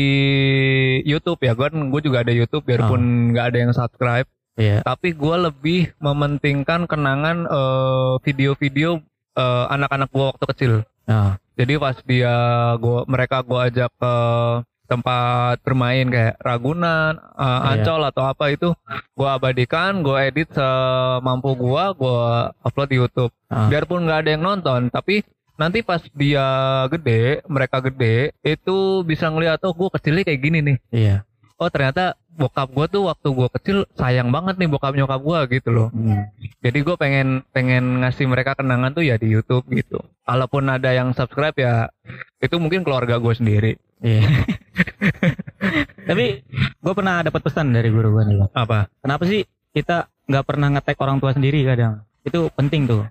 YouTube 1.03 1.43
ya, 1.43 1.51
gua 1.51 1.67
gue 1.67 2.01
juga 2.01 2.23
ada 2.23 2.31
YouTube 2.31 2.63
biarpun 2.63 3.35
nggak 3.35 3.47
ada 3.51 3.59
yang 3.59 3.73
subscribe, 3.75 4.23
Iya. 4.55 4.87
tapi 4.87 5.19
gua 5.19 5.51
lebih 5.51 5.91
mementingkan 5.99 6.87
kenangan 6.87 7.51
eh, 7.51 8.13
video-video 8.23 9.03
eh, 9.37 9.65
anak-anak 9.71 10.09
gua 10.11 10.35
waktu 10.35 10.45
kecil. 10.55 10.73
Nah, 11.07 11.39
Jadi 11.59 11.77
pas 11.77 11.97
dia 12.09 12.35
gua 12.81 13.05
mereka 13.05 13.45
gua 13.45 13.69
ajak 13.69 13.93
ke 14.01 14.15
tempat 14.91 15.63
bermain 15.63 16.03
kayak 16.09 16.35
Ragunan, 16.43 17.15
Iya. 17.39 17.79
Ancol 17.79 18.03
atau 18.11 18.25
apa 18.27 18.51
itu 18.51 18.75
gua 19.15 19.39
abadikan, 19.39 20.03
gua 20.03 20.27
edit 20.27 20.51
semampu 20.51 21.55
gua, 21.55 21.95
gua 21.95 22.51
upload 22.65 22.91
di 22.91 22.97
YouTube. 22.99 23.31
Ah. 23.47 23.71
Biarpun 23.71 24.09
nggak 24.09 24.21
ada 24.27 24.31
yang 24.35 24.43
nonton, 24.43 24.91
tapi 24.91 25.23
nanti 25.55 25.85
pas 25.85 26.01
dia 26.17 26.47
gede, 26.91 27.45
mereka 27.47 27.79
gede, 27.85 28.35
itu 28.43 29.05
bisa 29.07 29.29
ngeliat 29.31 29.63
oh 29.63 29.77
gua 29.77 29.95
kecilnya 29.95 30.27
kayak 30.27 30.41
gini 30.43 30.59
nih. 30.65 30.79
iya. 30.91 31.17
Oh 31.61 31.69
ternyata 31.69 32.17
bokap 32.41 32.73
gua 32.73 32.89
tuh 32.89 33.13
waktu 33.13 33.29
gua 33.37 33.53
kecil 33.53 33.85
sayang 34.01 34.33
banget 34.33 34.57
nih 34.57 34.73
bokap 34.73 34.97
nyokap 34.97 35.21
gua 35.21 35.45
gitu 35.53 35.69
loh. 35.69 35.89
Hmm. 35.93 36.33
Jadi 36.61 36.79
gue 36.85 36.97
pengen 37.01 37.41
pengen 37.57 38.05
ngasih 38.05 38.29
mereka 38.29 38.53
kenangan 38.53 38.93
tuh 38.93 39.01
ya 39.01 39.17
di 39.17 39.33
YouTube 39.33 39.65
gitu. 39.73 39.97
Kalaupun 40.29 40.69
ada 40.69 40.93
yang 40.93 41.17
subscribe 41.17 41.57
ya 41.57 41.89
itu 42.37 42.57
mungkin 42.61 42.85
keluarga 42.85 43.17
gue 43.17 43.33
sendiri. 43.33 43.73
Iya. 44.05 44.25
Tapi 46.09 46.45
gue 46.61 46.95
pernah 46.97 47.25
dapat 47.25 47.41
pesan 47.41 47.73
dari 47.73 47.89
guru 47.89 48.13
gue 48.13 48.25
nih. 48.29 48.37
Bang. 48.45 48.51
Apa? 48.53 48.79
Kenapa 49.01 49.25
sih 49.25 49.49
kita 49.73 50.13
nggak 50.29 50.45
pernah 50.45 50.69
ngetek 50.77 51.01
orang 51.01 51.17
tua 51.17 51.33
sendiri 51.33 51.65
kadang? 51.65 52.05
Itu 52.29 52.53
penting 52.53 52.85
tuh. 52.85 53.09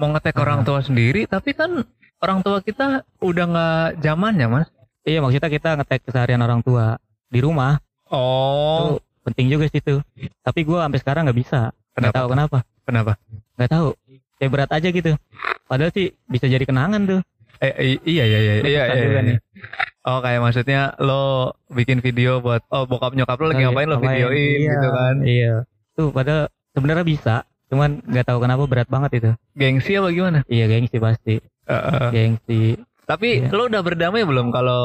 Mau 0.00 0.08
ngetek 0.16 0.40
orang 0.40 0.64
tua 0.64 0.80
sendiri 0.80 1.28
tapi 1.28 1.52
kan 1.52 1.84
orang 2.24 2.40
tua 2.40 2.64
kita 2.64 3.04
udah 3.20 3.44
nggak 3.44 3.88
zamannya 4.00 4.48
mas. 4.48 4.68
Iya 5.04 5.20
maksudnya 5.20 5.52
kita 5.52 5.76
ngetek 5.76 6.08
keseharian 6.08 6.40
orang 6.40 6.64
tua 6.64 6.96
di 7.28 7.44
rumah 7.44 7.76
Oh. 8.12 8.98
itu 8.98 9.04
penting 9.24 9.46
juga 9.48 9.64
sih 9.72 9.80
tuh. 9.80 10.00
Tapi 10.44 10.60
gue 10.64 10.78
sampai 10.78 11.00
sekarang 11.00 11.22
nggak 11.28 11.38
bisa. 11.38 11.72
Kenapa? 11.96 12.14
tahu 12.20 12.26
kenapa. 12.34 12.58
Kenapa? 12.84 13.12
Nggak 13.56 13.70
tahu. 13.70 13.88
Kayak 14.36 14.50
berat 14.50 14.70
aja 14.74 14.88
gitu. 14.90 15.12
Padahal 15.64 15.92
sih 15.94 16.12
bisa 16.28 16.44
jadi 16.44 16.64
kenangan 16.66 17.02
tuh. 17.08 17.20
Eh, 17.62 17.96
iya 18.04 18.24
iya 18.26 18.38
iya 18.42 18.54
iya. 18.60 18.64
iya, 18.66 18.82
iya. 18.92 19.20
nih. 19.24 19.38
Oh 20.04 20.20
kayak 20.20 20.40
maksudnya 20.44 20.92
lo 21.00 21.54
bikin 21.72 22.04
video 22.04 22.44
buat 22.44 22.60
oh 22.68 22.84
bokap 22.84 23.16
nyokap 23.16 23.40
lo 23.40 23.46
lagi 23.48 23.64
Oh, 23.64 23.72
ngapain 23.72 23.88
lo 23.88 23.96
videoin 24.02 24.58
Iya, 24.60 24.72
gitu 24.76 24.88
kan. 24.92 25.14
Iya. 25.24 25.54
Tuh 25.96 26.08
padahal 26.12 26.52
sebenarnya 26.76 27.06
bisa. 27.06 27.34
Cuman 27.72 28.04
nggak 28.04 28.26
tahu 28.28 28.38
kenapa 28.44 28.62
berat 28.68 28.88
banget 28.90 29.10
itu. 29.22 29.30
Gengsi 29.56 29.96
apa 29.96 30.12
gimana? 30.12 30.38
Iya 30.50 30.68
gengsi 30.68 30.96
pasti. 31.00 31.40
Eh, 31.40 31.72
eh. 31.72 32.08
Gengsi. 32.12 32.76
Tapi 33.04 33.44
Iya. 33.44 33.52
lo 33.52 33.68
udah 33.68 33.80
berdamai 33.80 34.24
belum 34.24 34.48
kalau 34.48 34.82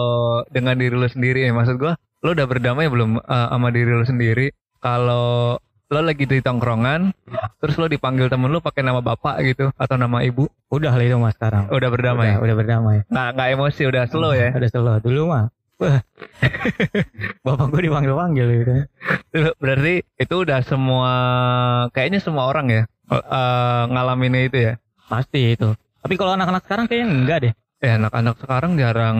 dengan 0.47 0.75
diri 0.75 0.93
lo 0.93 1.05
sendiri 1.05 1.43
ya? 1.43 1.51
Maksud 1.51 1.75
gua, 1.75 1.95
lo 2.19 2.29
udah 2.31 2.45
berdamai 2.45 2.87
belum 2.87 3.17
eh, 3.17 3.47
sama 3.49 3.69
diri 3.69 3.89
lo 3.89 4.03
sendiri? 4.03 4.51
Kalau 4.77 5.55
lo 5.89 5.99
lagi 5.99 6.23
di 6.23 6.37
tongkrongan, 6.37 7.09
terus 7.57 7.75
lo 7.75 7.87
dipanggil 7.87 8.27
temen 8.27 8.47
lo 8.47 8.59
pakai 8.59 8.81
nama 8.81 8.99
bapak 8.99 9.41
gitu 9.43 9.73
atau 9.73 9.95
nama 9.95 10.21
ibu, 10.21 10.45
Udah 10.69 10.93
lah 10.93 11.01
itu 11.01 11.17
mas 11.17 11.33
sekarang. 11.33 11.65
udah 11.67 11.89
berdamai. 11.89 12.35
Udah, 12.35 12.43
udah 12.43 12.55
berdamai. 12.55 12.97
Nggak 13.07 13.27
nggak 13.33 13.49
emosi, 13.51 13.81
udah 13.85 14.03
slow 14.05 14.31
ya. 14.31 14.53
Udah 14.53 14.69
slow. 14.69 14.95
Dulu 14.99 15.21
mah. 15.25 15.45
Bapak 17.39 17.65
gue 17.71 17.81
dipanggil-panggil 17.87 18.47
gitu. 18.61 18.71
Berarti 19.57 19.93
itu 20.15 20.35
udah 20.35 20.59
semua, 20.61 21.13
kayaknya 21.89 22.19
semua 22.19 22.47
orang 22.47 22.67
ya 22.67 22.83
eh, 23.09 23.83
ngalamin 23.87 24.45
itu 24.45 24.57
ya. 24.59 24.73
Pasti 25.07 25.55
itu. 25.55 25.73
Tapi 25.99 26.13
kalau 26.15 26.35
anak-anak 26.35 26.63
sekarang 26.63 26.85
kayaknya 26.85 27.07
enggak 27.09 27.37
deh. 27.41 27.53
Ya 27.79 27.95
anak-anak 27.95 28.35
sekarang 28.43 28.75
jarang 28.75 29.17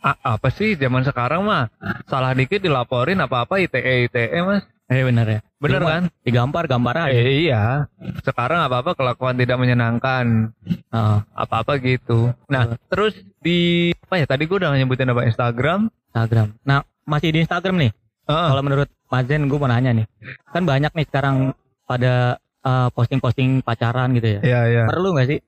A- 0.00 0.20
apa 0.36 0.48
sih 0.48 0.72
zaman 0.80 1.04
sekarang 1.04 1.44
mah 1.44 1.68
salah 2.08 2.32
dikit 2.32 2.64
dilaporin 2.64 3.20
apa-apa 3.20 3.60
ITE 3.60 4.08
ITE 4.08 4.40
mas 4.40 4.64
Eh 4.88 5.04
bener 5.04 5.28
ya. 5.28 5.40
mah 5.60 5.92
kan 6.00 6.04
Digampar 6.24 6.64
gambar 6.64 6.94
aja. 6.96 7.12
Eh, 7.12 7.44
iya. 7.44 7.84
Sekarang 8.24 8.64
apa-apa 8.64 8.96
kelakuan 8.96 9.36
tidak 9.36 9.60
menyenangkan. 9.60 10.56
Heeh. 10.64 11.18
Apa-apa 11.36 11.76
gitu. 11.84 12.32
Nah, 12.48 12.72
terus 12.88 13.12
di 13.44 13.92
apa 13.92 14.16
ya? 14.16 14.24
Tadi 14.24 14.48
gue 14.48 14.56
udah 14.56 14.72
nyebutin 14.72 15.12
apa 15.12 15.28
Instagram. 15.28 15.92
Instagram. 16.08 16.56
Nah 16.64 16.88
masih 17.04 17.36
di 17.36 17.44
Instagram 17.44 17.76
nih. 17.84 17.92
Heeh. 18.32 18.48
Kalau 18.48 18.62
menurut 18.64 18.88
Mazen 19.12 19.44
gue 19.52 19.58
mau 19.60 19.68
nanya 19.68 19.92
nih. 19.92 20.08
Kan 20.48 20.64
banyak 20.64 20.92
nih 20.96 21.04
sekarang 21.04 21.52
pada 21.84 22.40
eh, 22.60 22.88
posting-posting 22.90 23.60
pacaran 23.60 24.12
gitu 24.12 24.38
ya. 24.38 24.40
Iya, 24.40 24.60
iya. 24.66 24.82
Perlu 24.86 25.14
nggak 25.14 25.28
sih 25.28 25.38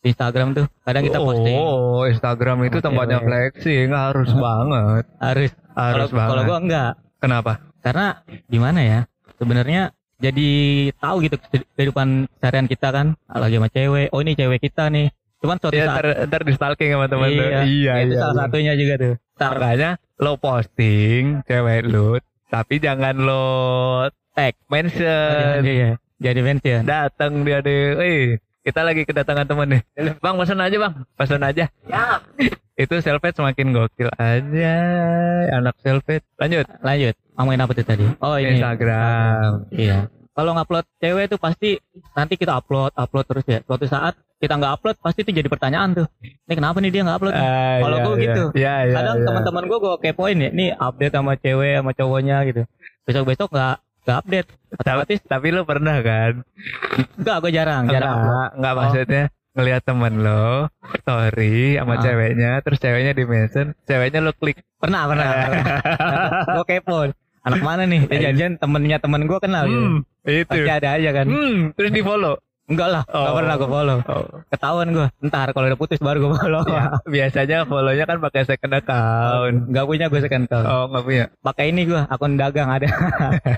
di 0.00 0.08
Instagram 0.08 0.54
tuh? 0.54 0.66
Kadang 0.82 1.02
kita 1.02 1.18
posting 1.18 1.56
Oh, 1.56 2.02
Instagram 2.04 2.64
itu 2.64 2.78
tempatnya 2.78 3.18
flexing, 3.18 3.88
harus 3.90 4.30
banget. 4.44 5.04
harus. 5.18 5.50
Harus 5.72 6.10
banget. 6.10 6.30
kalau 6.30 6.42
gue 6.44 6.58
enggak. 6.58 6.92
Kenapa? 7.18 7.52
Karena 7.78 8.06
gimana 8.46 8.80
ya? 8.80 9.00
Sebenarnya 9.36 9.82
jadi 10.18 10.50
tahu 10.98 11.16
gitu 11.22 11.36
kehidupan 11.78 12.26
seharian 12.36 12.66
kita 12.66 12.90
kan 12.90 13.06
lagi 13.28 13.54
sama 13.54 13.70
cewek. 13.70 14.10
Oh 14.10 14.18
ini 14.18 14.34
cewek 14.34 14.58
kita 14.60 14.90
nih. 14.90 15.14
Cuman 15.38 15.54
suatu 15.56 15.78
Ya, 15.78 15.86
saat 15.86 16.02
ntar, 16.02 16.06
ntar 16.26 16.42
di 16.42 16.52
stalking 16.52 16.90
sama 16.90 17.06
teman 17.06 17.30
lu. 17.30 17.38
Iya, 17.38 17.62
iya, 17.62 17.92
itu 18.02 18.18
iya. 18.18 18.20
salah 18.20 18.36
satunya 18.42 18.74
juga 18.74 18.94
tuh. 18.98 19.14
Ntar 19.38 19.50
Makanya 19.54 19.90
lo 20.18 20.32
posting 20.34 21.22
cewek 21.46 21.86
lu, 21.86 22.18
tapi 22.50 22.82
jangan 22.82 23.14
lo 23.14 23.46
tag 24.34 24.58
mention. 24.66 25.62
iya, 25.62 25.94
jadi 26.18 26.40
mention. 26.42 26.82
datang 26.84 27.46
dia 27.46 27.62
deh, 27.62 27.96
eh 27.98 28.22
kita 28.66 28.84
lagi 28.84 29.08
kedatangan 29.08 29.46
teman 29.48 29.66
nih, 29.70 29.82
bang 30.20 30.34
pesan 30.36 30.60
aja 30.60 30.76
bang, 30.76 30.94
pesan 31.16 31.40
aja. 31.40 31.64
Itu 32.78 32.94
selfie 33.02 33.34
semakin 33.34 33.74
gokil 33.74 34.10
aja, 34.14 34.74
anak 35.50 35.74
selfie. 35.82 36.22
Lanjut, 36.38 36.66
Lanjut. 36.82 37.14
Ngomongin 37.34 37.62
apa 37.62 37.72
tuh 37.74 37.86
tadi? 37.86 38.06
Oh 38.22 38.34
ini. 38.38 38.58
Instagram. 38.58 39.70
Iya. 39.70 40.10
Kalau 40.34 40.54
ngupload 40.54 40.86
cewek 41.02 41.26
tuh 41.34 41.38
pasti 41.42 41.82
nanti 42.14 42.38
kita 42.38 42.54
upload, 42.54 42.94
upload 42.94 43.26
terus 43.26 43.46
ya. 43.50 43.58
Suatu 43.66 43.90
saat 43.90 44.14
kita 44.38 44.54
nggak 44.54 44.78
upload 44.78 44.96
pasti 45.02 45.26
itu 45.26 45.34
jadi 45.34 45.50
pertanyaan 45.50 45.98
tuh. 45.98 46.06
Ini 46.22 46.54
kenapa 46.54 46.78
nih 46.78 46.94
dia 46.94 47.02
nggak 47.02 47.18
upload? 47.18 47.34
Ah, 47.34 47.82
Kalau 47.82 47.96
iya, 47.98 48.04
gua 48.06 48.14
iya. 48.14 48.22
gitu. 48.22 48.44
Iya, 48.54 48.74
iya, 48.86 48.94
Kadang 48.94 49.16
iya. 49.18 49.26
teman-teman 49.26 49.62
gue 49.66 49.78
gue 49.82 49.94
kepoin 49.98 50.38
ya. 50.38 50.50
Nih 50.54 50.70
update 50.78 51.14
sama 51.18 51.32
cewek 51.34 51.74
sama 51.82 51.90
cowoknya 51.90 52.36
gitu. 52.46 52.62
Besok 53.02 53.24
besok 53.26 53.48
nggak 53.50 53.76
nggak 54.08 54.18
update. 54.24 54.48
Tapi, 54.80 55.14
tapi 55.20 55.46
lo 55.52 55.62
pernah 55.62 56.00
kan? 56.00 56.40
Enggak, 57.14 57.36
gue 57.44 57.52
jarang, 57.52 57.84
jarang. 57.86 58.16
Enggak, 58.18 58.48
enggak 58.56 58.72
Oh. 58.72 58.78
maksudnya 58.80 59.22
ngelihat 59.52 59.82
temen 59.84 60.14
lo 60.22 60.72
story 60.96 61.76
sama 61.76 61.92
Ah. 61.92 62.00
ceweknya, 62.00 62.50
terus 62.64 62.78
ceweknya 62.78 63.12
di 63.12 63.24
mention, 63.24 63.76
ceweknya 63.84 64.24
lo 64.24 64.32
klik. 64.32 64.64
Pernah, 64.80 65.04
pernah. 65.04 65.28
gue 66.56 66.64
kepo. 66.64 67.12
Anak 67.38 67.60
mana 67.60 67.84
nih? 67.84 68.08
Ya, 68.08 68.32
janjian 68.32 68.56
temennya 68.56 68.96
temen 68.96 69.24
gue 69.24 69.38
kenal 69.38 69.64
gitu. 69.64 69.76
Hmm, 69.78 69.98
itu. 70.24 70.48
Pasti 70.48 70.68
ada 70.70 70.88
aja 70.96 71.10
kan. 71.12 71.26
Hmm, 71.28 71.56
terus 71.72 71.92
di 71.92 72.00
follow. 72.00 72.40
Enggak 72.68 72.88
lah, 72.90 73.02
enggak 73.08 73.32
Oh. 73.32 73.36
pernah 73.40 73.54
gue 73.56 73.70
follow. 73.70 73.98
Oh. 74.04 74.24
Ketahuan 74.46 74.88
gue. 74.92 75.06
Ntar 75.24 75.48
kalau 75.50 75.66
udah 75.66 75.80
putus 75.80 75.96
baru 75.98 76.20
gue 76.20 76.32
follow. 76.36 76.62
Ya, 76.68 76.84
biasanya 77.02 77.58
follownya 77.64 78.04
kan 78.04 78.20
pakai 78.20 78.44
second 78.44 78.76
account. 78.76 79.72
Enggak 79.72 79.84
punya 79.88 80.06
gue 80.06 80.20
second 80.20 80.44
account. 80.44 80.66
Oh, 80.66 80.84
nggak 80.86 81.02
punya. 81.02 81.24
Pakai 81.40 81.64
ini 81.72 81.82
gue, 81.82 81.96
akun 81.98 82.36
dagang 82.36 82.68
ada. 82.68 82.84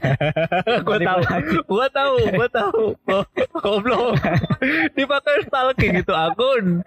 gue 0.86 0.98
tahu, 1.00 1.20
gue 1.66 1.86
tahu, 1.90 2.14
gue 2.30 2.48
tahu. 2.48 2.82
Oh, 3.04 3.24
Goblok. 3.56 4.14
Dipakai 4.96 5.42
stalking 5.44 5.98
itu 5.98 6.14
akun. 6.14 6.86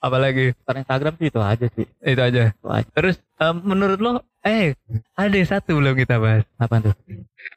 Apalagi 0.00 0.56
Karena 0.64 0.80
Instagram 0.80 1.14
sih 1.20 1.28
itu 1.28 1.40
aja 1.42 1.66
sih. 1.70 1.84
itu 2.00 2.20
aja. 2.20 2.42
Itu 2.56 2.68
aja. 2.70 2.88
Terus 2.96 3.20
em, 3.36 3.56
menurut 3.60 3.98
lo, 4.00 4.10
eh 4.40 4.72
ada 5.12 5.38
satu 5.44 5.76
belum 5.76 5.92
kita 5.92 6.16
bahas. 6.16 6.48
Apa 6.56 6.80
tuh? 6.80 6.94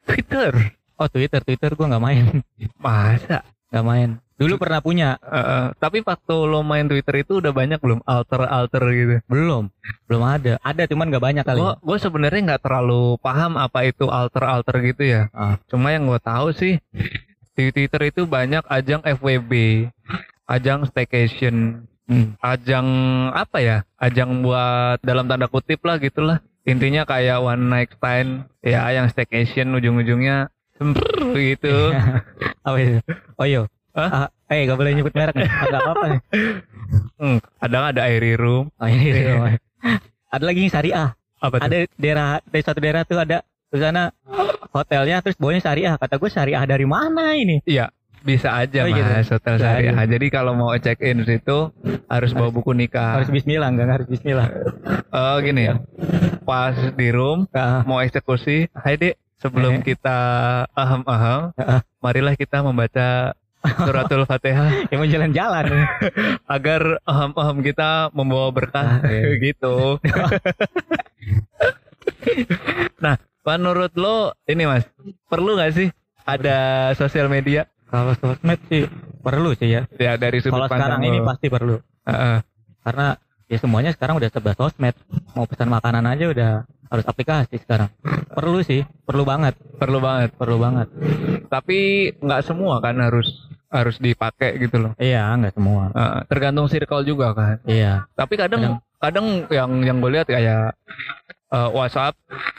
Twitter. 0.04 0.52
Oh 0.94 1.08
Twitter, 1.08 1.40
Twitter 1.40 1.74
gue 1.74 1.86
nggak 1.86 2.00
main, 2.00 2.24
Masa? 2.84 3.42
nggak 3.70 3.84
main. 3.84 4.10
Dulu 4.34 4.58
pernah 4.58 4.78
punya, 4.78 5.14
Eh, 5.22 5.38
eh, 5.38 5.66
tapi 5.78 6.02
waktu 6.02 6.34
lo 6.44 6.62
main 6.62 6.86
Twitter 6.86 7.22
itu 7.22 7.38
udah 7.38 7.50
banyak 7.50 7.78
belum 7.78 8.02
alter-alter 8.02 8.82
gitu. 8.90 9.14
belum, 9.26 9.70
belum 10.06 10.22
ada. 10.22 10.58
Ada 10.58 10.86
cuman 10.86 11.06
nggak 11.06 11.22
banyak 11.22 11.44
kali. 11.44 11.58
Gue 11.58 11.74
gue 11.78 11.98
sebenarnya 11.98 12.40
nggak 12.52 12.62
terlalu 12.62 13.14
paham 13.18 13.54
apa 13.54 13.82
itu 13.84 14.06
alter-alter 14.06 14.74
gitu 14.84 15.02
ya. 15.02 15.22
Ah. 15.30 15.58
Cuma 15.66 15.90
yang 15.90 16.06
gue 16.06 16.18
tahu 16.18 16.50
sih 16.50 16.82
di 17.54 17.64
Twitter 17.70 18.10
itu 18.10 18.26
banyak 18.26 18.66
ajang 18.66 19.02
FWB, 19.04 19.86
ajang 20.46 20.86
staycation, 20.86 21.86
Hmm. 22.04 22.36
ajang 22.38 22.84
apa 23.32 23.58
ya? 23.58 23.78
Ajang 23.96 24.42
buat 24.42 25.00
dalam 25.00 25.24
tanda 25.24 25.48
kutip 25.48 25.80
lah 25.82 25.96
gitulah. 25.96 26.38
Intinya 26.62 27.04
kayak 27.04 27.38
one 27.38 27.64
night 27.64 27.90
stand, 27.92 28.44
ya 28.60 28.84
yang 28.90 29.08
staycation 29.08 29.72
ujung-ujungnya 29.72 30.52
gitu. 31.34 31.76
Apa 32.66 32.76
itu? 32.78 32.98
Oh 33.38 33.46
yo. 33.46 33.62
Hah? 33.94 34.26
Ah, 34.26 34.28
eh 34.50 34.66
gak 34.66 34.74
boleh 34.74 34.90
nyebut 34.90 35.14
merek 35.14 35.38
nih. 35.38 35.46
Enggak 35.46 35.80
apa-apa 35.86 36.04
nih. 36.10 36.20
Hmm, 37.14 37.38
kadang 37.62 37.84
ada 37.94 38.10
airy 38.10 38.34
room. 38.34 38.66
Oh 38.74 38.88
ini 38.90 39.14
itu. 39.14 39.30
Ada 40.34 40.50
lagi 40.50 40.66
yang 40.66 40.72
syariah. 40.74 41.08
Apa 41.38 41.62
tuh? 41.62 41.64
Ada 41.70 41.76
daerah 41.94 42.26
dari 42.42 42.62
satu 42.66 42.78
daerah 42.82 43.06
tuh 43.06 43.22
ada 43.22 43.46
di 43.70 43.78
sana 43.78 44.10
hotelnya 44.74 45.22
terus 45.22 45.38
bawahnya 45.38 45.62
syariah. 45.62 45.94
Kata 45.94 46.18
gue 46.18 46.26
syariah 46.26 46.64
dari 46.66 46.82
mana 46.82 47.38
ini? 47.38 47.62
Iya. 47.62 47.94
bisa 48.24 48.56
aja 48.56 48.82
Oh, 48.82 48.90
gitu. 48.90 49.04
mas 49.04 49.28
hotel 49.28 49.54
Bisa 49.54 49.68
syariah. 49.68 49.94
Jadi 50.08 50.26
kalau 50.32 50.56
mau 50.56 50.72
check 50.74 50.98
in 51.04 51.22
situ 51.22 51.70
harus 52.08 52.32
bawa 52.32 52.50
buku 52.50 52.72
nikah. 52.74 53.20
Harus 53.20 53.28
bismillah 53.30 53.68
enggak 53.70 54.00
harus 54.00 54.08
bismillah. 54.08 54.48
Oh 55.12 55.36
gini 55.38 55.70
ya. 55.70 55.78
Pas 56.42 56.72
di 56.74 57.08
room 57.12 57.44
Ah, 57.52 57.84
mau 57.84 58.00
eksekusi, 58.00 58.66
hai 58.74 58.96
dek, 58.96 59.14
sebelum 59.36 59.80
Eh. 59.80 59.82
kita 59.86 60.18
aham-aham, 60.70 61.52
Ah. 61.56 61.80
marilah 61.98 62.34
kita 62.34 62.60
membaca 62.60 63.32
suratul 63.64 64.24
fatihah 64.24 64.68
yang 64.90 64.98
mau 64.98 65.08
jalan-jalan. 65.08 65.64
agar 66.54 67.00
aham-aham 67.02 67.58
kita 67.60 67.90
membawa 68.10 68.48
berkah 68.50 69.00
Ah, 69.00 69.06
iya. 69.06 69.34
gitu. 69.46 69.96
nah, 72.98 73.16
menurut 73.44 73.92
lo 73.94 74.16
ini 74.44 74.64
mas, 74.64 74.84
perlu 75.26 75.56
nggak 75.56 75.72
sih 75.72 75.88
ada 76.22 76.58
sosial 76.94 77.28
media? 77.28 77.68
Kalau 77.84 78.12
sosmed 78.16 78.58
sih 78.66 78.84
perlu 79.20 79.54
sih 79.54 79.70
ya. 79.70 79.82
Ya 79.94 80.16
dari 80.16 80.40
sudut 80.40 80.56
Kalau 80.58 80.66
sekarang 80.66 80.98
pandang 80.98 81.02
ini 81.06 81.18
lo. 81.20 81.26
pasti 81.26 81.46
perlu. 81.46 81.76
Heeh. 82.04 82.36
Karena 82.82 83.06
ya 83.46 83.56
semuanya 83.56 83.90
sekarang 83.92 84.18
udah 84.18 84.28
serba 84.28 84.52
sosmed. 84.52 84.96
Mau 85.32 85.46
pesan 85.46 85.70
makanan 85.70 86.04
aja 86.04 86.24
udah 86.26 86.52
harus 86.94 87.04
aplikasi 87.04 87.58
sekarang. 87.58 87.90
Perlu 88.30 88.62
sih, 88.62 88.86
perlu 89.02 89.22
banget, 89.22 89.58
perlu 89.74 89.98
banget. 89.98 90.30
perlu 90.34 90.56
banget. 90.56 90.88
Tapi 91.46 91.78
nggak 92.16 92.42
semua 92.42 92.78
kan 92.78 92.94
harus 92.96 93.28
harus 93.68 93.98
dipakai 93.98 94.54
gitu 94.56 94.78
loh. 94.78 94.92
Iya, 94.96 95.34
nggak 95.34 95.54
semua. 95.54 95.90
Heeh, 95.90 96.18
tergantung 96.26 96.70
circle 96.70 97.02
juga 97.02 97.34
kan. 97.34 97.58
Iya, 97.66 98.06
Tapi 98.14 98.38
kadang 98.38 98.78
kadang 98.96 99.26
yang 99.50 99.70
yang 99.82 99.98
gue 99.98 100.10
lihat 100.12 100.26
kayak 100.26 100.78
eh, 101.50 101.70
WhatsApp 101.70 102.14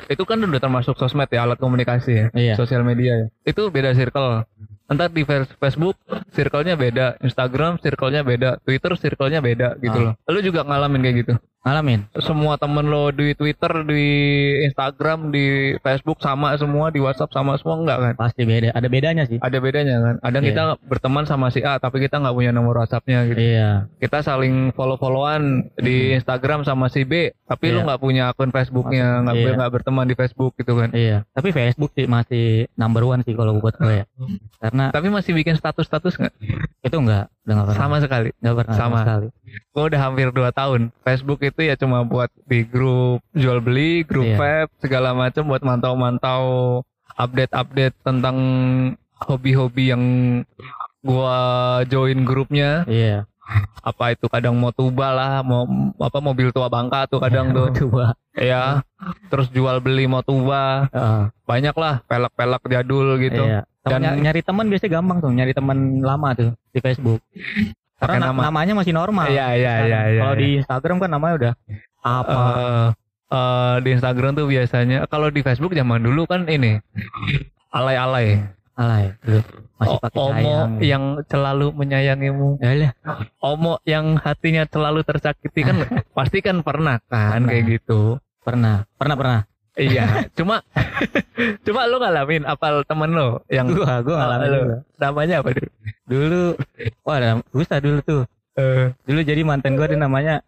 itu 0.06 0.24
kan 0.24 0.38
udah 0.38 0.60
termasuk 0.60 0.96
sosmed 0.96 1.28
ya 1.28 1.44
alat 1.44 1.58
komunikasi 1.58 2.12
ya, 2.12 2.28
Iya. 2.32 2.54
sosial 2.56 2.84
media 2.84 3.16
ya. 3.16 3.28
Itu 3.44 3.68
beda 3.68 3.92
circle. 3.92 4.44
Entar 4.86 5.10
di 5.10 5.26
Face- 5.26 5.50
Facebook 5.52 5.98
circle-nya 6.30 6.78
beda, 6.78 7.18
Instagram 7.18 7.82
circle-nya 7.82 8.22
beda, 8.22 8.62
Twitter 8.62 8.94
circle-nya 8.94 9.42
beda 9.42 9.80
gitu 9.80 9.98
Ah. 9.98 10.14
loh. 10.14 10.14
Lu 10.30 10.40
juga 10.40 10.62
ngalamin 10.62 11.02
kayak 11.02 11.16
gitu. 11.18 11.34
Ngalamin. 11.66 12.06
Semua 12.22 12.56
temen 12.56 12.86
lo 12.86 13.10
di 13.10 13.34
Twitter, 13.34 13.82
di 13.84 14.06
Instagram, 14.64 15.34
di 15.34 15.74
Facebook 15.82 16.22
sama 16.22 16.54
semua, 16.56 16.94
di 16.94 17.02
WhatsApp 17.02 17.34
sama 17.34 17.58
semua 17.58 17.82
enggak 17.82 17.98
kan? 17.98 18.14
Pasti 18.16 18.46
beda. 18.46 18.70
Ada 18.72 18.86
bedanya 18.86 19.26
sih. 19.26 19.42
Ada 19.42 19.58
bedanya 19.58 19.96
kan? 19.98 20.16
Kadang 20.22 20.44
Iya. 20.46 20.50
kita 20.54 20.64
berteman 20.86 21.26
sama 21.26 21.50
si 21.50 21.66
A 21.66 21.82
tapi 21.82 21.98
kita 22.00 22.22
nggak 22.22 22.32
punya 22.32 22.54
nomor 22.54 22.78
WhatsApp-nya 22.78 23.26
gitu. 23.28 23.40
Iya, 23.42 23.90
kita 23.98 24.22
saling 24.22 24.70
follow-followan 24.78 25.74
di 25.76 26.14
Instagram 26.14 26.62
sama 26.64 26.86
si 26.88 27.02
B, 27.02 27.34
tapi 27.50 27.74
lu 27.74 27.82
Iya. 27.82 27.86
nggak 27.90 28.02
punya 28.02 28.24
akun 28.30 28.54
Facebooknya, 28.54 29.26
nggak 29.26 29.36
Iya. 29.36 29.54
nggak 29.58 29.72
berteman 29.74 30.06
di 30.06 30.14
Facebook 30.14 30.54
gitu 30.56 30.78
kan? 30.78 30.94
iya. 30.94 31.26
Tapi 31.34 31.50
Facebook 31.50 31.90
sih 31.92 32.06
masih 32.06 32.70
number 32.78 33.02
one 33.02 33.26
sih 33.26 33.34
kalau 33.34 33.58
buat 33.58 33.74
gue 33.76 34.04
ya. 34.04 34.06
Karena 34.62 34.94
Tapi 34.94 35.10
masih 35.10 35.34
bikin 35.34 35.58
status-status 35.58 36.14
nggak? 36.22 36.34
itu 36.86 36.98
enggak, 37.02 37.26
udah 37.42 37.54
nggak 37.58 37.68
pernah. 37.74 37.82
Sama 37.82 37.98
sekali. 37.98 38.30
Nggak 38.38 38.56
pernah 38.62 38.76
Sama. 38.78 38.98
sekali. 39.02 39.28
Gue 39.74 39.84
udah 39.90 40.00
hampir 40.00 40.28
2 40.30 40.52
tahun. 40.52 40.82
Facebook 41.02 41.40
itu 41.42 41.55
ya 41.62 41.76
cuma 41.76 42.02
buat 42.02 42.28
di 42.44 42.64
grup 42.64 43.24
jual 43.32 43.60
beli, 43.60 44.02
grup 44.02 44.26
Iya. 44.26 44.36
web, 44.36 44.68
segala 44.78 45.12
macam 45.12 45.44
buat 45.46 45.62
mantau-mantau 45.62 46.44
update-update 47.14 47.96
tentang 48.02 48.38
hobi-hobi 49.18 49.84
yang 49.88 50.04
gua 51.00 51.38
join 51.86 52.24
grupnya. 52.24 52.84
Iya. 52.86 53.24
Apa 53.80 54.12
itu 54.12 54.26
kadang 54.26 54.58
mau 54.58 54.70
tuba 54.70 55.10
lah, 55.10 55.40
mau 55.40 55.70
apa 55.96 56.18
mobil 56.18 56.50
tua 56.50 56.66
bangka 56.66 57.06
tuh 57.08 57.22
kadang 57.22 57.54
tuh. 57.56 57.70
Coba. 57.72 58.18
ya 58.36 58.84
terus 59.30 59.48
jual 59.48 59.80
beli 59.80 60.04
mau 60.06 60.20
tuba 60.20 60.92
Heeh. 60.92 61.32
banyak 61.46 61.72
lah 61.74 62.04
pelak-pelak 62.04 62.60
jadul 62.66 63.16
gitu 63.18 63.46
Iya. 63.46 63.64
Temen- 63.80 64.02
Dan- 64.02 64.18
ny- 64.18 64.22
nyari 64.26 64.42
teman 64.42 64.66
biasanya 64.66 64.92
gampang 64.92 65.18
tuh, 65.20 65.30
nyari 65.30 65.54
teman 65.54 65.78
lama 66.02 66.30
tuh 66.34 66.52
di 66.68 66.80
Facebook. 66.80 67.22
Karena 67.96 68.16
na- 68.18 68.28
nama. 68.30 68.42
namanya 68.46 68.74
masih 68.76 68.92
normal. 68.92 69.26
iya 69.28 69.54
iya 69.54 69.74
iya 69.82 70.00
iya 70.06 70.20
Kalau 70.20 70.34
iya. 70.34 70.42
di 70.42 70.48
Instagram 70.60 70.98
kan 70.98 71.10
namanya 71.10 71.34
udah 71.36 71.54
apa? 72.02 72.36
Eh, 72.36 72.88
eh, 73.32 73.76
di 73.80 73.90
Instagram 73.92 74.32
tuh 74.34 74.46
biasanya 74.46 74.98
kalau 75.06 75.28
di 75.28 75.40
Facebook 75.40 75.72
zaman 75.72 76.00
dulu 76.00 76.24
kan 76.24 76.44
ini 76.46 76.78
alay-alay 77.70 78.44
Alay, 78.76 79.16
masih 79.80 79.98
pakai 79.98 80.20
omo 80.20 80.36
sayang. 80.36 80.72
yang 80.84 81.04
selalu 81.26 81.72
menyayangimu 81.72 82.60
Yalah, 82.60 82.92
omo 83.40 83.80
yang 83.86 84.20
hatinya 84.20 84.68
selalu 84.68 85.00
tersakiti 85.02 85.64
kan 85.64 85.80
pasti 86.18 86.44
kan 86.44 86.60
pernah 86.60 87.00
kan 87.02 87.40
Pernah. 87.40 87.48
kayak 87.50 87.64
gitu 87.72 88.20
pernah, 88.38 88.84
pernah 88.94 89.16
pernah. 89.16 89.40
Iya 89.78 90.06
cuma 90.32 90.64
cuma 91.62 91.82
lu 91.86 91.98
ngalamin 91.98 92.44
apal 92.44 92.82
temen 92.84 93.12
lo 93.12 93.44
yang 93.48 93.68
Gua, 93.68 94.00
gua 94.00 94.16
ngalamin 94.18 94.48
dulu. 94.50 94.76
namanya 94.98 95.36
apa 95.40 95.50
dulu 95.52 95.70
Dulu, 96.06 96.44
wah, 97.02 97.18
ada- 97.18 97.42
susah 97.50 97.82
dulu 97.82 97.98
tuh. 98.00 98.24
Eh, 98.54 98.94
Dulu 99.04 99.20
jadi 99.20 99.42
mantan 99.42 99.74
gua 99.74 99.90
ada 99.90 99.98
namanya 99.98 100.46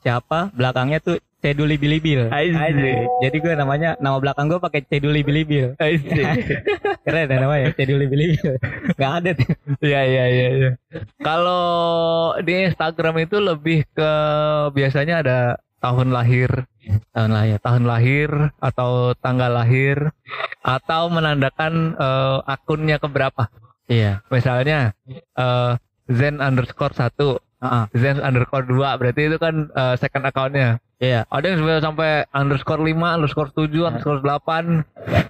siapa? 0.00 0.50
Belakangnya 0.50 0.98
tuh 0.98 1.16
Ceduli 1.38 1.78
Bilibil. 1.78 2.26
Asik. 2.26 3.06
Jadi 3.22 3.36
gua 3.38 3.54
namanya 3.54 3.94
nama 3.96 4.18
belakang 4.18 4.50
gua 4.50 4.58
pakai 4.58 4.82
Ceduli 4.82 5.22
Bilibil. 5.22 5.78
asik. 5.78 6.10
Keren 7.06 7.28
ya 7.28 7.38
namanya 7.38 7.70
Ceduli 7.70 8.04
Bilibil. 8.04 8.58
Gak 8.94 9.12
ada 9.22 9.30
tuh. 9.32 9.46
Iya 9.78 10.00
iya 10.02 10.24
iya. 10.26 10.46
iya. 10.50 10.70
Kalau 11.20 11.62
di 12.40 12.66
Instagram 12.66 13.22
itu 13.22 13.38
lebih 13.38 13.86
ke 13.88 14.10
biasanya 14.72 15.22
ada 15.22 15.38
tahun 15.82 16.08
lahir, 16.14 16.66
Tahun 17.10 17.30
lahir. 17.34 17.56
tahun 17.60 17.82
lahir 17.84 18.30
atau 18.62 19.12
tanggal 19.18 19.50
lahir 19.50 20.14
atau 20.62 21.10
menandakan 21.10 21.94
eh, 21.98 22.38
akunnya 22.46 22.96
keberapa. 23.02 23.50
Iya. 23.86 24.22
Misalnya 24.30 24.94
eh, 25.14 25.72
Zen 26.06 26.38
underscore 26.38 26.94
satu, 26.94 27.38
Heeh. 27.62 27.84
Zen 27.98 28.18
underscore 28.22 28.66
dua, 28.66 28.94
berarti 28.98 29.26
itu 29.30 29.38
kan 29.38 29.70
eh, 29.70 29.94
second 29.98 30.26
accountnya. 30.26 30.78
Iya. 30.96 31.28
Ada 31.28 31.52
yang 31.52 31.58
sampai 31.60 31.82
sampai 31.82 32.10
underscore 32.32 32.82
lima, 32.82 33.14
underscore 33.18 33.52
tujuh, 33.52 33.84
underscore 33.86 34.24
delapan, 34.24 34.86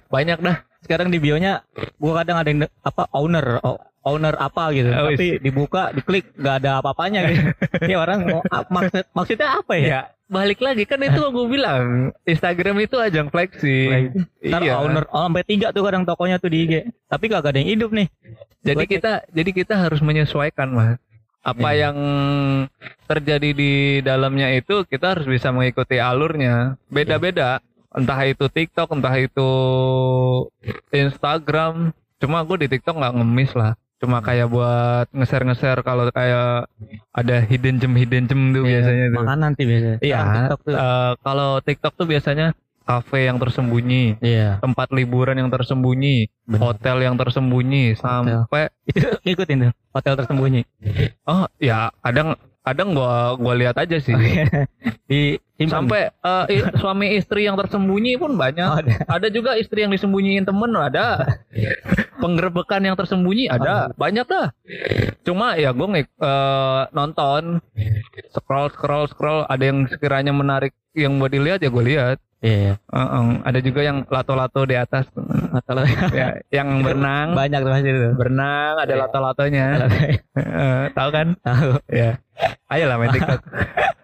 banyak 0.07 0.39
dah. 0.39 0.57
Sekarang 0.85 1.11
di 1.11 1.19
bionya 1.19 1.65
gua 1.99 2.23
kadang 2.23 2.37
ada 2.39 2.47
yang 2.47 2.63
apa 2.85 3.09
owner 3.11 3.59
owner 4.07 4.35
apa 4.39 4.71
gitu. 4.71 4.89
Oh, 4.89 5.11
Tapi 5.11 5.43
dibuka, 5.43 5.91
diklik 5.91 6.31
nggak 6.39 6.55
ada 6.63 6.79
apa-apanya 6.79 7.19
gitu. 7.27 7.47
ya 7.91 7.97
orang 7.99 8.23
maksud 8.71 9.03
maksudnya 9.11 9.59
apa 9.59 9.73
ya? 9.75 9.85
Ya, 9.87 10.01
balik 10.27 10.59
lagi 10.63 10.83
kan 10.87 10.99
itu 11.03 11.19
gue 11.35 11.47
bilang 11.47 12.11
Instagram 12.23 12.79
itu 12.83 12.95
ajang 12.99 13.27
flexing. 13.27 14.15
Ntar 14.43 14.61
Iya. 14.63 14.79
owner 14.79 15.03
oh, 15.11 15.27
sampai 15.27 15.43
tiga 15.43 15.75
tuh 15.75 15.83
kadang 15.83 16.07
tokonya 16.07 16.39
tuh 16.39 16.51
di 16.51 16.63
IG. 16.63 16.73
Tapi 17.07 17.25
kagak 17.27 17.51
ada 17.51 17.59
yang 17.59 17.71
hidup 17.75 17.91
nih. 17.91 18.07
Jadi 18.63 18.83
cek. 18.83 18.91
kita 18.99 19.11
jadi 19.31 19.51
kita 19.51 19.73
harus 19.75 19.99
menyesuaikan 19.99 20.71
mas. 20.71 20.99
Apa 21.43 21.71
Iya. 21.71 21.87
yang 21.87 21.97
terjadi 23.07 23.49
di 23.55 23.71
dalamnya 24.03 24.51
itu 24.51 24.83
kita 24.83 25.15
harus 25.15 25.27
bisa 25.27 25.51
mengikuti 25.55 25.95
alurnya. 25.95 26.75
Beda-beda. 26.91 27.63
Entah 27.87 28.19
itu 28.27 28.45
TikTok, 28.51 28.93
entah 28.93 29.15
itu 29.15 29.49
Instagram. 30.91 31.95
Cuma 32.19 32.43
gue 32.43 32.65
di 32.65 32.67
TikTok 32.67 32.97
nggak 32.97 33.15
ngemis 33.15 33.51
lah. 33.55 33.73
Cuma 33.97 34.21
kayak 34.21 34.47
buat 34.47 35.09
nge-share-nge-share 35.09 35.81
kalau 35.81 36.05
kayak 36.09 36.69
ada 37.09 37.35
hidden 37.41 37.81
gem 37.81 37.93
hidden 37.93 38.29
gem 38.29 38.41
tuh 38.53 38.61
Iya, 38.61 38.85
biasanya 38.85 39.05
tuh. 39.09 39.17
Makanan 39.19 39.51
sih 39.57 39.65
biasanya. 39.65 39.97
Iya. 39.99 40.17
Sekarang 40.17 40.35
TikTok 40.37 40.59
tuh. 40.61 40.73
Eh, 40.75 41.11
kalau 41.19 41.49
TikTok 41.59 41.93
tuh 41.95 42.05
biasanya 42.05 42.47
kafe 42.83 43.19
yang 43.25 43.35
tersembunyi, 43.35 44.03
Iya. 44.21 44.63
tempat 44.63 44.87
liburan 44.91 45.35
yang 45.35 45.49
tersembunyi, 45.49 46.29
bener. 46.45 46.61
hotel 46.61 46.97
yang 47.01 47.15
tersembunyi 47.15 47.93
sampai 47.93 48.71
Itu 48.87 49.17
ngikutin 49.19 49.57
tuh 49.67 49.71
hotel 49.91 50.13
tersembunyi. 50.15 50.61
oh 51.25 51.49
ya 51.57 51.91
kadang 51.99 52.37
kadang 52.63 52.95
gua 52.95 53.35
gua 53.35 53.55
lihat 53.55 53.75
aja 53.75 53.97
sih. 53.97 54.15
di 55.07 55.35
simpan. 55.55 55.83
sampai 55.83 56.01
eh, 56.11 56.45
i- 56.53 56.71
suami 56.77 57.15
istri 57.15 57.43
yang 57.43 57.55
tersembunyi 57.55 58.15
pun 58.15 58.35
banyak. 58.35 58.63
Oh, 58.63 58.79
ada. 58.79 58.91
Ada 59.09 59.27
juga 59.31 59.55
istri 59.55 59.83
yang 59.83 59.91
disembunyiin 59.91 60.43
temen 60.43 60.71
ada. 60.71 61.27
Penggerbekan 62.17 62.81
yang 62.81 62.95
tersembunyi 62.95 63.47
ada. 63.47 63.93
Banyak 63.93 64.25
dah. 64.25 64.47
Cuma 65.21 65.53
ya 65.53 65.71
gue 65.71 65.87
nonton 66.91 67.61
scroll 68.31 68.67
scroll 68.69 69.05
scroll 69.07 69.45
ada 69.45 69.63
yang 69.63 69.85
sekiranya 69.85 70.31
menarik 70.31 70.73
yang 70.91 71.17
buat 71.17 71.29
dilihat 71.29 71.59
ya 71.59 71.69
gue 71.69 71.85
lihat. 71.85 72.17
Iya. 72.37 72.77
Heeh. 72.77 73.25
ada 73.41 73.59
juga 73.59 73.81
yang 73.81 74.05
lato-lato 74.05 74.61
di 74.61 74.77
atas 74.77 75.09
Hotel 75.49 75.89
ya, 76.13 76.37
yang 76.53 76.85
berenang 76.85 77.33
banyak 77.33 77.65
tuh 77.65 77.71
pasti 77.73 77.89
tuh. 77.89 78.13
berenang 78.13 78.77
ada 78.77 78.93
lato-latonya 78.93 79.65
Heeh, 80.37 80.93
tahu 80.93 81.09
kan 81.09 81.33
Tahu. 81.41 81.81
ya 81.89 82.21
ayolah 82.69 83.01
main 83.01 83.09
TikTok 83.09 83.41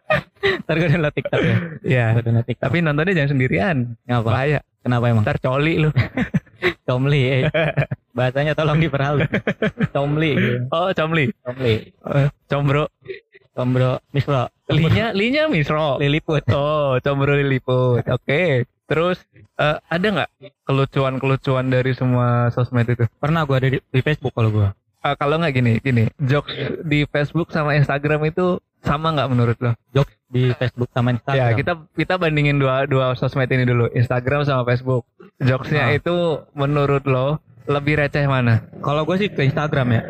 Ntar 0.65 0.75
gue 0.75 0.89
download 0.89 1.13
TikTok 1.13 1.41
ya. 1.45 1.55
ya 1.85 2.05
download 2.17 2.47
TikTok. 2.49 2.65
tapi 2.65 2.77
nontonnya 2.81 3.13
jangan 3.13 3.31
sendirian 3.37 3.77
Ngapa? 4.09 4.25
bahaya 4.25 4.59
Kenapa 4.81 5.05
emang? 5.07 5.21
ntar 5.21 5.37
coli 5.37 5.73
lu 5.77 5.89
Comli. 6.89 7.21
Eh. 7.29 7.43
Bahasanya 8.13 8.53
tolong 8.53 8.77
diperhalus. 8.77 9.25
Comli. 9.89 10.31
gitu. 10.33 10.69
oh 10.69 10.89
comli 10.91 11.25
Comli. 11.39 11.75
Eh, 11.91 12.27
combro 12.45 12.85
Combro. 13.51 14.01
Misro. 14.09 14.49
linya 14.67 15.11
linya 15.11 15.45
misro 15.45 15.97
Liliput. 15.97 16.41
oh 16.49 16.97
combro 16.99 17.33
liliput 17.33 18.01
oke 18.03 18.41
terus 18.83 19.21
eh, 19.55 19.77
ada 19.83 20.07
nggak 20.09 20.29
kelucuan-kelucuan 20.63 21.67
dari 21.67 21.93
semua 21.93 22.49
sosmed 22.49 22.85
itu 22.87 23.05
Pernah 23.15 23.45
gue 23.45 23.55
ada 23.55 23.67
di, 23.67 23.77
di 23.79 23.99
Facebook 23.99 24.33
kalau 24.33 24.49
gue. 24.49 24.69
eh, 24.99 25.15
kalau 25.15 25.35
nggak 25.35 25.53
gini, 25.53 25.73
gini, 25.77 26.03
jokes 26.17 26.53
di 26.81 27.05
Facebook 27.05 27.49
sama 27.49 27.73
Instagram 27.73 28.25
itu 28.25 28.57
sama 28.79 29.11
nggak 29.11 29.29
menurut 29.29 29.57
lo? 29.59 29.71
jokes 29.91 30.11
di 30.27 30.49
Facebook 30.51 30.89
sama 30.89 31.11
Instagram. 31.11 31.39
Ya 31.39 31.53
kita 31.53 31.73
kita 31.93 32.13
bandingin 32.17 32.57
dua 32.57 32.83
dua 32.83 33.13
sosmed 33.13 33.47
ini 33.47 33.63
dulu, 33.63 33.85
Instagram 33.91 34.43
sama 34.43 34.63
Facebook. 34.63 35.05
Jokesnya 35.37 35.87
Ah. 35.87 35.93
itu 35.93 36.15
menurut 36.51 37.03
lo 37.05 37.37
lebih 37.65 37.99
receh 37.99 38.25
mana? 38.25 38.63
Kalau 38.79 39.03
gue 39.03 39.15
sih 39.17 39.29
ke 39.31 39.43
Instagram 39.43 39.87
ya. 39.91 40.01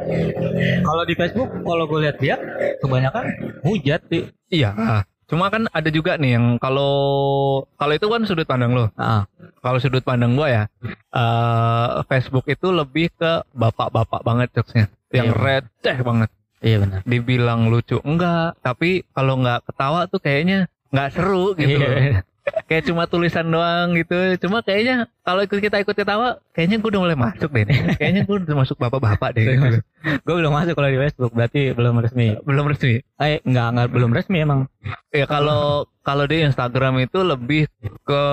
Kalau 0.82 1.04
di 1.04 1.14
Facebook, 1.14 1.50
kalau 1.62 1.86
gue 1.86 2.00
lihat 2.02 2.18
dia, 2.18 2.36
kebanyakan 2.80 3.26
hujat 3.62 4.02
sih. 4.10 4.30
Iya. 4.50 5.04
Cuma 5.24 5.50
kan 5.50 5.66
ada 5.72 5.90
juga 5.90 6.14
nih 6.20 6.38
yang 6.38 6.62
kalau 6.62 6.94
kalau 7.74 7.94
itu 7.96 8.06
kan 8.06 8.22
sudut 8.28 8.46
pandang 8.46 8.76
lo. 8.76 8.92
Ah, 8.94 9.26
Kalau 9.64 9.80
sudut 9.80 10.04
pandang 10.04 10.36
gua 10.36 10.52
ya, 10.52 10.64
eh 11.10 11.88
Facebook 12.06 12.46
itu 12.52 12.68
lebih 12.70 13.08
ke 13.16 13.42
bapak-bapak 13.56 14.22
banget 14.22 14.52
jokesnya, 14.52 14.92
yang 15.10 15.32
Iya. 15.32 15.40
receh 15.40 15.98
banget. 16.04 16.30
iya 16.60 16.78
benar. 16.84 17.00
Dibilang 17.04 17.72
lucu 17.72 17.98
enggak, 18.04 18.60
tapi 18.60 19.08
kalau 19.12 19.40
nggak 19.40 19.64
ketawa 19.68 20.06
tuh 20.12 20.20
kayaknya 20.20 20.68
nggak 20.92 21.10
seru 21.16 21.56
gitu. 21.56 21.80
Iya. 21.80 22.28
Kayak 22.68 22.92
cuma 22.92 23.08
tulisan 23.08 23.48
doang 23.48 23.96
gitu. 23.96 24.36
Cuma 24.44 24.60
kayaknya 24.60 25.08
kalau 25.24 25.48
ikut 25.48 25.60
kita 25.64 25.80
ikut 25.80 25.96
ketawa, 25.96 26.44
kayaknya 26.52 26.84
gue 26.84 26.90
udah 26.92 27.02
mulai 27.02 27.16
masuk 27.16 27.50
deh. 27.56 27.64
nih. 27.64 27.78
Kayaknya 28.00 28.22
gue 28.28 28.36
udah 28.44 28.58
masuk 28.60 28.76
bapak-bapak 28.76 29.30
deh. 29.40 29.44
gitu. 29.56 29.80
gue 30.04 30.36
belum 30.36 30.52
masuk 30.52 30.76
kalau 30.76 30.90
di 30.92 31.00
Facebook, 31.00 31.32
berarti 31.32 31.72
belum 31.72 32.04
resmi. 32.04 32.36
Belum 32.44 32.66
resmi. 32.68 33.00
Eh, 33.24 33.40
enggak, 33.48 33.68
enggak 33.72 33.88
belum 33.96 34.12
resmi 34.12 34.38
emang. 34.44 34.68
Ya 35.16 35.24
kalau 35.24 35.88
kalau 36.04 36.28
di 36.28 36.44
Instagram 36.44 37.00
itu 37.08 37.24
lebih 37.24 37.72
ke 38.04 38.24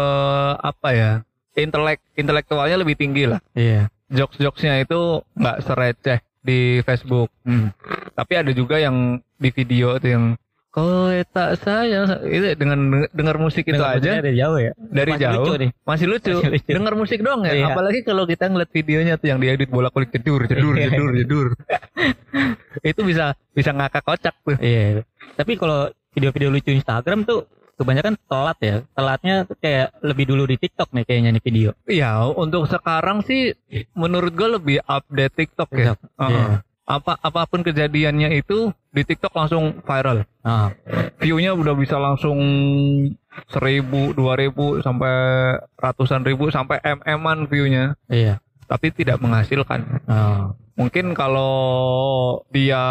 apa 0.58 0.88
ya? 0.90 1.12
Intelek 1.54 2.02
intelektualnya 2.18 2.82
lebih 2.82 2.98
tinggi 2.98 3.30
lah. 3.30 3.38
Iya. 3.54 3.94
Jokes-jokesnya 4.10 4.82
itu 4.82 5.22
nggak 5.38 5.58
sereceh 5.62 6.18
di 6.42 6.82
Facebook. 6.82 7.30
Hmm. 7.46 7.70
Tapi 8.16 8.32
ada 8.34 8.50
juga 8.50 8.82
yang 8.82 9.22
di 9.38 9.48
video 9.54 9.94
itu 9.96 10.10
yang 10.10 10.34
Kowe 10.70 11.18
tak 11.26 11.58
sayang 11.58 12.06
itu 12.30 12.54
dengan 12.54 12.78
dengar 13.10 13.42
musik 13.42 13.66
itu 13.66 13.74
Dengar 13.74 13.98
aja 13.98 14.22
dari 14.22 14.38
jauh 14.38 14.54
ya. 14.54 14.70
dari 14.78 15.10
Masih 15.10 15.22
jauh 15.26 15.34
lucu 15.42 15.52
nih. 15.58 15.70
masih 15.82 16.06
lucu. 16.06 16.34
Masih 16.38 16.50
lucu. 16.54 16.70
Dengar 16.70 16.94
musik 16.94 17.18
doang 17.20 17.42
ya. 17.42 17.52
Iya. 17.52 17.66
Apalagi 17.74 18.00
kalau 18.00 18.22
kita 18.22 18.46
ngeliat 18.46 18.70
videonya 18.70 19.18
tuh 19.18 19.28
yang 19.28 19.38
diedit 19.38 19.66
bola 19.66 19.90
kulit 19.90 20.14
cedur, 20.14 20.46
cedur, 20.46 20.78
Iya. 20.78 20.86
cedur, 20.88 21.10
cedur. 21.12 21.46
itu 22.90 23.00
bisa 23.02 23.34
bisa 23.50 23.74
ngakak 23.74 24.02
kocak 24.04 24.34
tuh. 24.40 24.54
Iya. 24.56 25.02
Tapi 25.34 25.58
kalau 25.58 25.90
video-video 26.14 26.48
lucu 26.48 26.70
Instagram 26.70 27.26
tuh 27.26 27.50
kebanyakan 27.74 28.14
telat 28.24 28.58
ya. 28.62 28.76
Telatnya 28.92 29.34
tuh 29.44 29.58
kayak 29.58 29.90
lebih 30.06 30.24
dulu 30.28 30.46
di 30.46 30.54
TikTok 30.54 30.94
nih 30.94 31.02
kayaknya 31.02 31.30
nih 31.32 31.42
video. 31.42 31.70
Iya, 31.84 32.30
untuk 32.30 32.70
sekarang 32.70 33.26
sih 33.26 33.58
menurut 33.92 34.30
gue 34.30 34.48
lebih 34.54 34.76
update 34.86 35.34
TikTok 35.34 35.66
ya. 35.72 35.98
TikTok. 35.98 35.98
Heeh. 36.14 36.30
Iya. 36.30 36.46
Apa 36.90 37.14
apa 37.22 37.46
pun 37.46 37.62
kejadiannya 37.62 38.34
itu 38.34 38.74
di 38.90 39.06
TikTok 39.06 39.30
langsung 39.30 39.78
viral. 39.86 40.26
Ah, 40.42 40.74
View-nya 41.22 41.54
udah 41.54 41.78
bisa 41.78 41.94
langsung 42.02 42.38
seribu, 43.46 44.10
dua 44.10 44.34
ribu 44.34 44.82
sampai 44.82 45.12
ratusan 45.78 46.26
ribu 46.26 46.50
sampai 46.50 46.82
mm-an 46.82 47.46
view-nya, 47.46 47.94
iya. 48.10 48.42
tapi 48.66 48.90
tidak 48.90 49.22
menghasilkan. 49.22 50.02
Oh. 50.10 50.58
Mungkin 50.74 51.12
kalau 51.12 51.54
dia 52.50 52.82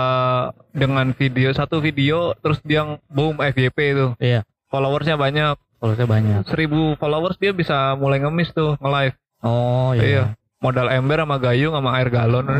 dengan 0.71 1.11
video 1.11 1.49
satu 1.51 1.81
video 1.81 2.37
terus 2.39 2.61
dia 2.63 2.85
boom 3.09 3.41
FYP 3.41 3.77
itu, 3.97 4.07
Iya. 4.21 4.45
followersnya 4.69 5.17
banyak, 5.19 5.57
saya 5.81 6.07
banyak. 6.07 6.47
seribu 6.47 6.95
followers 7.01 7.35
dia 7.41 7.51
bisa 7.51 7.97
mulai 7.99 8.21
ngemis 8.23 8.53
tuh 8.55 8.77
nge-live. 8.79 9.15
Oh 9.43 9.91
Iya. 9.91 10.03
iya. 10.05 10.23
Modal 10.59 10.91
ember 10.91 11.23
sama 11.23 11.39
gayung 11.39 11.73
sama 11.75 11.95
air 11.95 12.09
galon. 12.11 12.45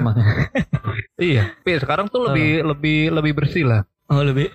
Iya. 1.19 1.51
Tapi 1.51 1.83
sekarang 1.83 2.07
tuh 2.07 2.31
lebih 2.31 2.63
lebih 2.63 3.11
lebih 3.11 3.33
bersih 3.35 3.67
lah. 3.67 3.83
Oh 4.07 4.23
lebih. 4.23 4.49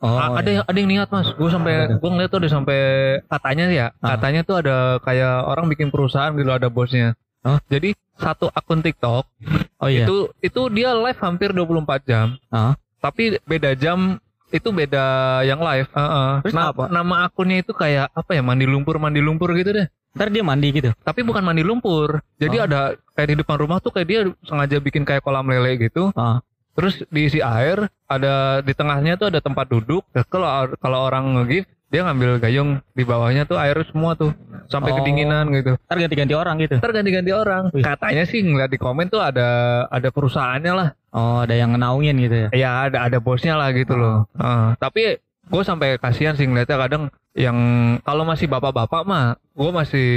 Oh. 0.00 0.16
A- 0.16 0.40
ada 0.40 0.48
iya. 0.48 0.56
yang 0.58 0.64
ada 0.64 0.76
yang 0.80 0.90
niat 0.90 1.08
mas. 1.12 1.28
Gue 1.36 1.52
sampai 1.52 1.92
gue 1.92 2.10
ngeliat 2.10 2.30
tuh 2.32 2.40
ada 2.40 2.50
sampai 2.50 2.80
katanya 3.28 3.64
ya. 3.68 3.86
Ah. 4.00 4.16
Katanya 4.16 4.40
tuh 4.42 4.56
ada 4.64 4.96
kayak 5.04 5.44
orang 5.44 5.68
bikin 5.68 5.92
perusahaan 5.92 6.32
gitu 6.32 6.48
ada 6.48 6.72
bosnya. 6.72 7.14
Oh. 7.44 7.60
Jadi 7.68 7.94
satu 8.16 8.48
akun 8.50 8.80
TikTok 8.80 9.28
Oh 9.76 9.88
iya. 9.92 10.08
itu 10.08 10.32
itu 10.40 10.60
dia 10.72 10.96
live 10.96 11.20
hampir 11.20 11.52
24 11.52 12.08
jam. 12.08 12.40
Ah. 12.48 12.74
Tapi 12.98 13.38
beda 13.44 13.76
jam 13.76 14.18
itu 14.50 14.68
beda 14.70 15.04
yang 15.42 15.58
live. 15.58 15.90
Heeh. 15.90 16.30
Terus 16.46 16.54
Na- 16.54 16.70
apa? 16.70 16.84
Nama 16.86 17.14
akunnya 17.26 17.62
itu 17.62 17.72
kayak 17.74 18.14
apa 18.14 18.30
ya 18.32 18.42
mandi 18.42 18.64
lumpur 18.64 18.96
mandi 18.96 19.18
lumpur 19.18 19.50
gitu 19.58 19.74
deh. 19.74 19.86
Ntar 20.16 20.32
dia 20.32 20.40
mandi 20.40 20.68
gitu. 20.72 20.90
Tapi 21.02 21.20
bukan 21.20 21.44
mandi 21.44 21.60
lumpur. 21.60 22.24
Jadi 22.40 22.56
Oh. 22.56 22.64
ada 22.64 22.80
kayak 23.12 23.28
di 23.28 23.36
depan 23.42 23.56
rumah 23.60 23.78
tuh 23.82 23.92
kayak 23.92 24.08
dia 24.08 24.20
sengaja 24.46 24.80
bikin 24.80 25.04
kayak 25.04 25.20
kolam 25.20 25.44
lele 25.44 25.76
gitu. 25.76 26.08
Ah. 26.16 26.40
Terus 26.76 27.00
diisi 27.08 27.40
air, 27.40 27.88
ada 28.04 28.60
di 28.60 28.72
tengahnya 28.72 29.16
tuh 29.16 29.32
ada 29.32 29.40
tempat 29.40 29.64
duduk. 29.68 30.04
Kalau 30.28 30.48
kalau 30.76 31.08
orang 31.08 31.40
nge-give, 31.40 31.64
dia 31.86 32.02
ngambil 32.02 32.42
gayung 32.42 32.82
di 32.92 33.06
bawahnya 33.06 33.46
tuh 33.46 33.56
air 33.62 33.78
semua 33.86 34.18
tuh 34.18 34.34
sampai 34.66 34.90
Oh. 34.90 34.98
kedinginan 35.00 35.46
gitu. 35.54 35.78
Ntar 35.86 35.96
ganti-ganti 36.02 36.34
orang 36.34 36.56
gitu. 36.58 36.76
Ntar 36.82 36.90
ganti-ganti 36.90 37.30
orang. 37.30 37.62
Wih. 37.70 37.84
Katanya 37.86 38.24
sih 38.26 38.42
ngeliat 38.42 38.70
di 38.70 38.78
komen 38.78 39.06
tuh 39.06 39.22
ada 39.22 39.48
ada 39.86 40.08
perusahaannya 40.10 40.72
lah. 40.74 40.88
Oh 41.14 41.46
ada 41.46 41.54
yang 41.54 41.72
ngenaungin 41.78 42.18
gitu 42.18 42.36
ya. 42.36 42.48
Ya 42.50 42.70
ada 42.90 43.06
ada 43.06 43.18
bosnya 43.22 43.54
lah 43.54 43.70
gitu 43.70 43.94
loh. 43.94 44.26
Heeh. 44.34 44.74
tapi 44.82 45.22
gue 45.46 45.62
sampai 45.62 45.94
kasihan 46.02 46.34
sih 46.34 46.42
ngeliatnya 46.42 46.74
kadang 46.74 47.02
yang 47.38 47.54
kalau 48.02 48.26
masih 48.26 48.50
bapak-bapak 48.50 49.06
mah 49.06 49.38
gue 49.54 49.70
masih 49.70 50.08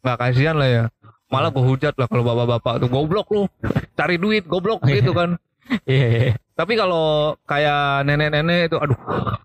nggak 0.00 0.16
kasihan 0.16 0.56
lah 0.56 0.68
ya. 0.68 0.84
Malah 1.30 1.52
gue 1.52 1.62
hujat 1.62 1.92
lah 1.94 2.08
kalau 2.08 2.24
bapak-bapak 2.24 2.80
tuh 2.80 2.88
goblok 2.88 3.28
lu 3.30 3.44
cari 3.94 4.16
duit 4.16 4.48
goblok 4.48 4.80
gitu 4.88 5.12
kan. 5.12 5.36
Iya. 5.86 6.06
iya. 6.10 6.34
Tapi 6.58 6.72
kalau 6.76 7.38
kayak 7.48 8.04
nenek-nenek 8.04 8.68
itu 8.68 8.76
aduh 8.76 8.98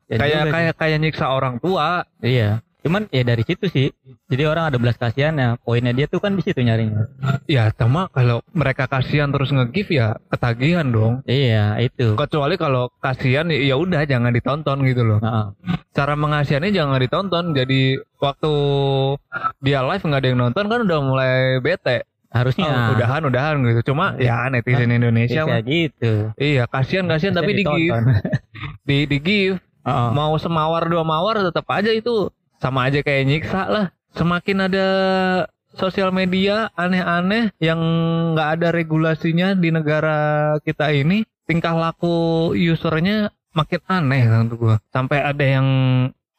Ya 0.05 0.21
kayak 0.21 0.43
kayak 0.53 0.73
kayak 0.77 0.97
nyiksa 1.01 1.25
orang 1.31 1.57
tua. 1.57 2.05
Iya. 2.21 2.61
Cuman 2.85 3.09
ya 3.09 3.25
dari 3.25 3.41
situ 3.41 3.65
sih. 3.65 3.89
Jadi 4.29 4.45
orang 4.45 4.69
ada 4.69 4.77
belas 4.77 4.93
kasihannya. 5.01 5.57
Poinnya 5.65 5.89
dia 5.89 6.05
tuh 6.05 6.21
kan 6.21 6.37
di 6.37 6.45
situ 6.45 6.61
nyarinya. 6.61 7.09
Ya 7.49 7.73
sama 7.73 8.13
kalau 8.13 8.45
mereka 8.53 8.85
kasihan 8.85 9.33
terus 9.33 9.49
nge-give 9.49 9.97
ya 9.97 10.21
ketagihan 10.29 10.85
dong. 10.85 11.25
Iya 11.25 11.81
itu. 11.81 12.13
Kecuali 12.13 12.61
kalau 12.61 12.93
kasihan 13.01 13.49
ya 13.49 13.73
udah 13.73 14.05
jangan 14.05 14.29
ditonton 14.29 14.85
gitu 14.85 15.01
loh. 15.01 15.17
Heeh. 15.17 15.45
Cara 15.97 16.13
mengasihannya 16.13 16.69
jangan 16.69 17.01
ditonton. 17.01 17.57
Jadi 17.57 17.97
waktu 18.21 18.53
dia 19.65 19.81
live 19.81 20.05
nggak 20.05 20.21
ada 20.21 20.29
yang 20.29 20.39
nonton 20.45 20.65
kan 20.69 20.79
udah 20.85 20.99
mulai 21.01 21.57
bete. 21.65 22.05
Harusnya. 22.35 22.67
Oh, 22.67 22.99
udahan 22.99 23.21
udahan 23.23 23.55
gitu. 23.63 23.95
Cuma 23.95 24.19
ya 24.19 24.51
netizen 24.51 24.91
Indonesia 24.91 25.47
Bisa 25.47 25.55
mah. 25.55 25.63
gitu. 25.63 26.13
Iya 26.35 26.67
kasihan 26.67 27.07
kasihan 27.07 27.31
tapi 27.31 27.55
di 27.55 27.63
give 27.63 27.95
di 28.87 28.97
di 29.07 29.17
give 29.23 29.57
Heeh. 29.87 30.09
mau 30.11 30.35
semawar 30.35 30.91
dua 30.91 31.07
mawar 31.07 31.39
tetap 31.39 31.63
aja 31.71 31.95
itu 31.95 32.27
sama 32.59 32.91
aja 32.91 32.99
kayak 32.99 33.23
nyiksa 33.23 33.61
lah 33.71 33.85
semakin 34.11 34.67
ada 34.67 34.87
sosial 35.75 36.09
media 36.09 36.71
aneh-aneh 36.73 37.51
yang 37.59 37.77
nggak 38.33 38.49
ada 38.59 38.67
regulasinya 38.71 39.53
di 39.53 39.69
negara 39.75 40.17
kita 40.63 40.89
ini 40.89 41.27
tingkah 41.45 41.75
laku 41.75 42.49
usernya 42.55 43.29
makin 43.51 43.79
aneh 43.85 44.23
kan 44.25 44.39
untuk 44.49 44.57
gua 44.65 44.75
sampai 44.89 45.19
ada 45.21 45.45
yang 45.45 45.67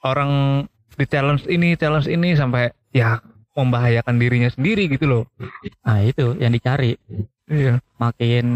orang 0.03 0.65
di 0.97 1.05
challenge 1.05 1.45
ini 1.47 1.77
challenge 1.77 2.09
ini 2.09 2.33
sampai 2.35 2.73
ya 2.91 3.21
membahayakan 3.57 4.17
dirinya 4.17 4.47
sendiri 4.47 4.87
gitu 4.87 5.07
loh 5.07 5.25
Nah 5.83 5.99
itu 6.01 6.37
yang 6.37 6.53
dicari. 6.53 6.95
iya 7.49 7.81
Makin 7.97 8.47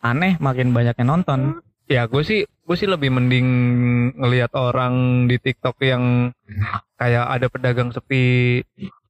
aneh 0.00 0.38
makin 0.38 0.70
banyak 0.70 0.94
yang 0.94 1.10
nonton. 1.10 1.58
ya 1.84 2.06
gue 2.06 2.22
sih 2.22 2.40
gue 2.46 2.76
sih 2.78 2.86
lebih 2.86 3.10
mending 3.10 3.48
ngelihat 4.16 4.54
orang 4.54 5.26
di 5.26 5.36
TikTok 5.36 5.76
yang 5.80 6.32
kayak 6.94 7.26
ada 7.28 7.46
pedagang 7.46 7.90
sepi 7.90 8.62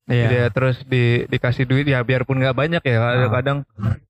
Iya. 0.07 0.29
dia 0.29 0.45
terus 0.49 0.85
di 0.85 1.25
dikasih 1.25 1.65
duit 1.65 1.85
ya 1.85 2.01
biarpun 2.01 2.37
nggak 2.37 2.53
banyak 2.53 2.83
ya 2.83 2.97
Ah. 2.97 3.05
kadang-kadang 3.25 3.59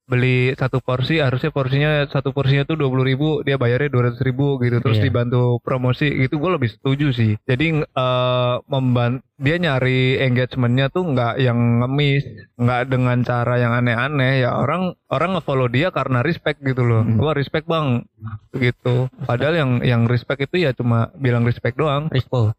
beli 0.05 0.53
satu 0.53 0.79
porsi 0.79 1.17
harusnya 1.17 1.49
porsinya 1.49 2.05
satu 2.05 2.29
porsinya 2.31 2.63
tuh 2.63 2.77
dua 2.77 2.93
puluh 2.93 3.07
ribu 3.07 3.41
dia 3.41 3.57
bayarnya 3.57 3.89
dua 3.89 4.03
ratus 4.07 4.21
ribu 4.21 4.59
gitu 4.59 4.77
terus 4.79 4.99
Iya. 4.99 5.09
dibantu 5.09 5.57
promosi 5.59 6.11
gitu 6.11 6.37
gue 6.37 6.51
lebih 6.53 6.69
setuju 6.69 7.09
sih 7.09 7.39
jadi 7.43 7.67
eh 7.81 8.55
memban 8.67 9.23
dia 9.35 9.57
nyari 9.57 10.21
engagementnya 10.21 10.87
tuh 10.89 11.09
nggak 11.09 11.35
yang 11.39 11.57
ngemis 11.81 12.23
nggak 12.55 12.83
dengan 12.87 13.19
cara 13.23 13.57
yang 13.57 13.73
aneh-aneh 13.73 14.43
ya 14.43 14.53
orang 14.53 14.93
orang 15.09 15.35
ngefollow 15.35 15.67
dia 15.67 15.89
karena 15.89 16.21
respect 16.21 16.61
gitu 16.61 16.83
loh 16.83 17.01
Hmm. 17.01 17.17
gua 17.17 17.33
respect 17.33 17.65
bang 17.65 18.05
gitu 18.53 19.09
padahal 19.23 19.55
yang 19.55 19.71
yang 19.81 20.03
respect 20.05 20.45
itu 20.45 20.61
ya 20.61 20.71
cuma 20.71 21.15
bilang 21.17 21.43
respect 21.43 21.75
doang 21.75 22.11
Rispo. 22.11 22.53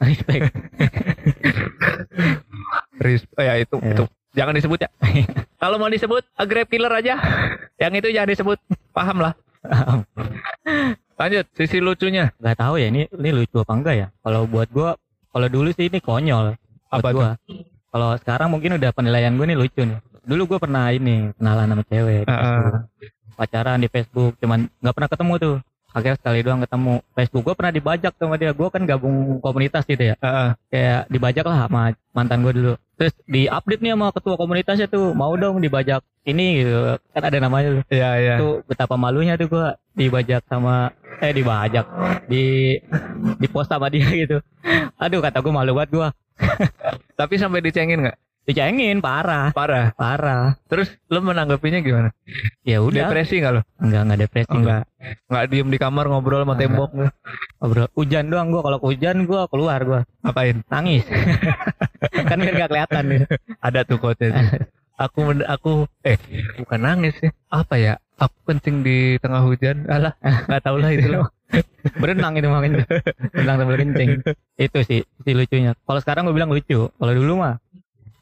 Respect. 0.00 0.50
Ris 3.02 3.22
ya 3.34 3.54
itu 3.58 3.76
Ya. 3.78 3.92
itu 3.92 4.04
jangan 4.32 4.54
disebut 4.54 4.78
ya. 4.80 4.90
Kalau 5.62 5.76
mau 5.76 5.86
disebut 5.86 6.22
a 6.32 6.42
grab 6.42 6.66
killer 6.66 6.90
aja. 6.90 7.14
Yang 7.76 7.92
itu 8.02 8.08
jangan 8.14 8.30
disebut. 8.32 8.58
Paham 8.90 9.18
lah. 9.20 9.32
Lanjut 11.14 11.44
sisi 11.54 11.78
lucunya. 11.78 12.34
Gak 12.38 12.58
tahu 12.58 12.80
ya 12.80 12.88
ini 12.88 13.06
ini 13.08 13.30
lucu 13.30 13.60
apa 13.60 13.72
enggak 13.72 13.94
ya. 13.94 14.06
Kalau 14.20 14.48
buat 14.48 14.68
gua 14.70 14.98
kalau 15.30 15.46
dulu 15.46 15.70
sih 15.70 15.86
ini 15.86 15.98
konyol. 15.98 16.56
Buat 16.88 16.98
Apa 16.98 17.08
gua. 17.12 17.30
Kalau 17.92 18.10
sekarang 18.16 18.48
mungkin 18.50 18.80
udah 18.80 18.90
penilaian 18.90 19.36
gue 19.36 19.46
nih 19.46 19.58
lucu 19.58 19.82
nih. 19.84 20.00
Dulu 20.24 20.42
gua 20.48 20.58
pernah 20.58 20.88
ini 20.90 21.30
kenalan 21.36 21.68
sama 21.68 21.82
cewek. 21.86 22.24
Heeh. 22.26 22.72
pacaran 23.32 23.80
di 23.80 23.88
Facebook 23.88 24.36
cuman 24.38 24.68
nggak 24.78 24.92
pernah 24.92 25.08
ketemu 25.08 25.32
tuh 25.40 25.56
akhirnya 25.92 26.18
sekali 26.18 26.40
doang 26.42 26.60
ketemu. 26.64 26.94
Facebook 27.14 27.42
gue 27.46 27.54
pernah 27.54 27.72
dibajak 27.72 28.12
sama 28.16 28.34
dia. 28.40 28.52
Gue 28.56 28.68
kan 28.72 28.82
gabung 28.84 29.38
komunitas 29.38 29.84
gitu 29.86 30.12
ya. 30.12 30.16
Heeh. 30.18 30.48
kayak 30.72 31.02
dibajak 31.12 31.44
lah 31.46 31.68
sama 31.68 31.92
mantan 32.16 32.42
gue 32.42 32.52
dulu. 32.52 32.72
Terus 32.96 33.14
di 33.24 33.46
update 33.48 33.82
nih 33.84 33.92
sama 33.94 34.08
ketua 34.10 34.34
komunitasnya 34.40 34.86
tuh. 34.88 35.12
Mau 35.12 35.32
dong 35.36 35.60
dibajak 35.60 36.02
ini 36.24 36.64
gitu. 36.64 36.98
Kan 37.12 37.22
ada 37.22 37.38
namanya 37.38 37.68
tuh. 37.80 37.84
Iya, 37.92 38.10
iya. 38.18 38.34
tuh 38.40 38.64
betapa 38.66 38.96
malunya 38.96 39.36
tuh 39.36 39.48
gue 39.52 39.66
dibajak 39.94 40.42
sama 40.48 40.90
eh 41.20 41.32
dibajak. 41.32 41.86
Di 42.26 42.76
di 43.38 43.46
post 43.52 43.70
sama 43.70 43.92
dia 43.92 44.08
gitu. 44.24 44.40
Aduh 44.98 45.20
kata 45.20 45.38
gue 45.44 45.52
malu 45.52 45.76
banget 45.76 45.92
gue 45.94 46.08
Tapi 47.18 47.34
sampai 47.38 47.62
dicengin 47.62 48.02
nggak? 48.02 48.18
Dicengin 48.42 48.98
parah 48.98 49.50
Parah. 49.50 49.94
parah 49.94 50.58
Terus 50.66 50.90
lu 51.06 51.20
menanggapinya 51.20 51.78
gimana? 51.78 52.10
ya 52.60 52.78
udah 52.78 53.06
Depresi 53.06 53.38
nggak 53.38 53.52
lo? 53.52 53.62
enggak 53.78 54.00
enggak 54.02 54.18
depresi 54.20 54.48
Oh, 54.48 54.52
gua. 54.52 54.60
enggak. 54.60 54.82
Enggak 55.24 55.44
diem 55.46 55.68
di 55.68 55.78
kamar 55.78 56.04
ngobrol 56.06 56.40
sama 56.40 56.52
Enggak. 56.52 56.62
tembok. 56.64 56.90
ngobrol 57.56 57.86
hujan 57.92 58.24
doang 58.26 58.48
gua 58.48 58.60
kalau 58.62 58.78
hujan 58.80 59.16
gua 59.24 59.40
keluar 59.46 59.80
gua 59.80 60.00
Ngapain? 60.20 60.56
nangis 60.66 61.04
kan 62.28 62.38
biar 62.38 62.54
gak 62.56 62.70
kelihatan 62.70 63.02
gitu. 63.08 63.26
Ada 63.58 63.80
tuh 63.82 63.96
quote 63.96 64.26
Aku 65.00 65.20
aku 65.42 65.72
eh 66.02 66.14
bukan 66.56 66.80
nangis 66.80 67.14
sih. 67.16 67.30
Apa 67.48 67.74
ya? 67.74 67.94
Aku 68.16 68.36
kencing 68.44 68.82
di 68.82 69.18
tengah 69.18 69.42
hujan. 69.42 69.82
Alah, 69.86 70.14
nggak 70.46 70.62
tahu 70.62 70.78
lah 70.78 70.90
itu. 70.90 71.10
loh. 71.10 71.26
berenang 72.00 72.32
itu 72.32 72.48
makanya 72.48 72.88
berenang 73.28 73.56
sambil 73.58 73.76
kencing 73.76 74.10
itu 74.56 74.78
sih 74.82 75.00
si 75.04 75.30
lucunya 75.30 75.76
kalau 75.78 76.00
sekarang 76.00 76.24
gue 76.24 76.32
bilang 76.32 76.48
lucu 76.48 76.88
kalau 76.88 77.12
dulu 77.12 77.44
mah 77.44 77.60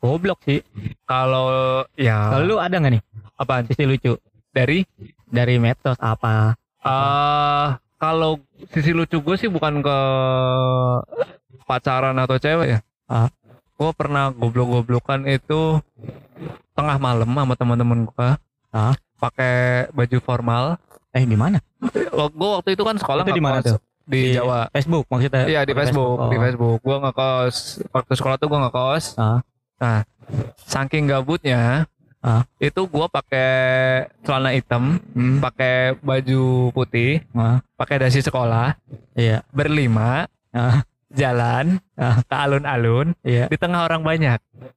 goblok 0.01 0.41
sih 0.49 0.65
Kalau 1.05 1.85
ya 1.95 2.33
kalau 2.33 2.45
lu 2.45 2.57
ada 2.57 2.77
nggak 2.81 2.93
nih 2.99 3.03
apaan? 3.37 3.65
sisi 3.69 3.85
lucu 3.85 4.17
Dari 4.51 4.83
dari 5.31 5.61
medsos 5.63 5.97
apa 6.01 6.59
eh 6.81 7.69
kalau 8.01 8.41
sisi 8.73 8.97
lucu 8.97 9.21
gue 9.21 9.37
sih 9.37 9.53
bukan 9.53 9.85
ke 9.85 9.99
pacaran 11.69 12.17
atau 12.17 12.41
cewek 12.41 12.69
ya. 12.75 12.81
Ah. 13.07 13.29
Gue 13.77 13.93
pernah 13.93 14.33
goblok-goblokan 14.33 15.29
itu 15.29 15.79
tengah 16.73 16.97
malam 16.97 17.29
sama 17.29 17.55
teman-teman 17.55 18.09
gue. 18.09 18.29
Ah. 18.73 18.97
Pakai 19.21 19.87
baju 19.93 20.19
formal. 20.25 20.65
eh 21.11 21.27
di 21.27 21.35
mana 21.35 21.59
Gue 22.15 22.51
waktu 22.55 22.79
itu 22.79 22.87
kan 22.87 22.95
sekolah 22.95 23.27
Itu 23.27 23.35
di 23.35 23.43
mana 23.43 23.59
tuh? 23.59 23.83
Di, 24.07 24.39
Jawa. 24.39 24.71
Facebook 24.71 25.11
maksudnya 25.11 25.43
Iya 25.43 25.67
di 25.67 25.75
Facebook, 25.75 26.31
di 26.31 26.39
oh. 26.39 26.43
Facebook. 26.47 26.79
Gue 26.87 26.97
ngekos 27.03 27.57
waktu 27.91 28.13
sekolah 28.15 28.37
tuh 28.39 28.47
gue 28.47 28.59
ngekos. 28.63 29.05
Ah. 29.19 29.43
Nah, 29.81 30.05
saking 30.69 31.09
gabutnya, 31.09 31.89
Ah. 32.21 32.45
itu 32.61 32.85
gue 32.85 33.07
pakai 33.09 33.53
celana 34.21 34.53
hitam, 34.53 35.01
Hmm. 35.17 35.41
pakai 35.41 35.97
baju 36.05 36.69
putih, 36.77 37.25
Ah. 37.33 37.65
pakai 37.81 37.97
dasi 37.97 38.21
sekolah, 38.21 38.77
iya 39.17 39.41
berlima, 39.57 40.29
Ah. 40.53 40.85
jalan 41.09 41.81
Ah. 41.97 42.21
ke 42.21 42.37
alun-alun 42.37 43.17
iya 43.25 43.49
di 43.49 43.57
tengah 43.57 43.89
orang 43.89 44.05
banyak. 44.05 44.37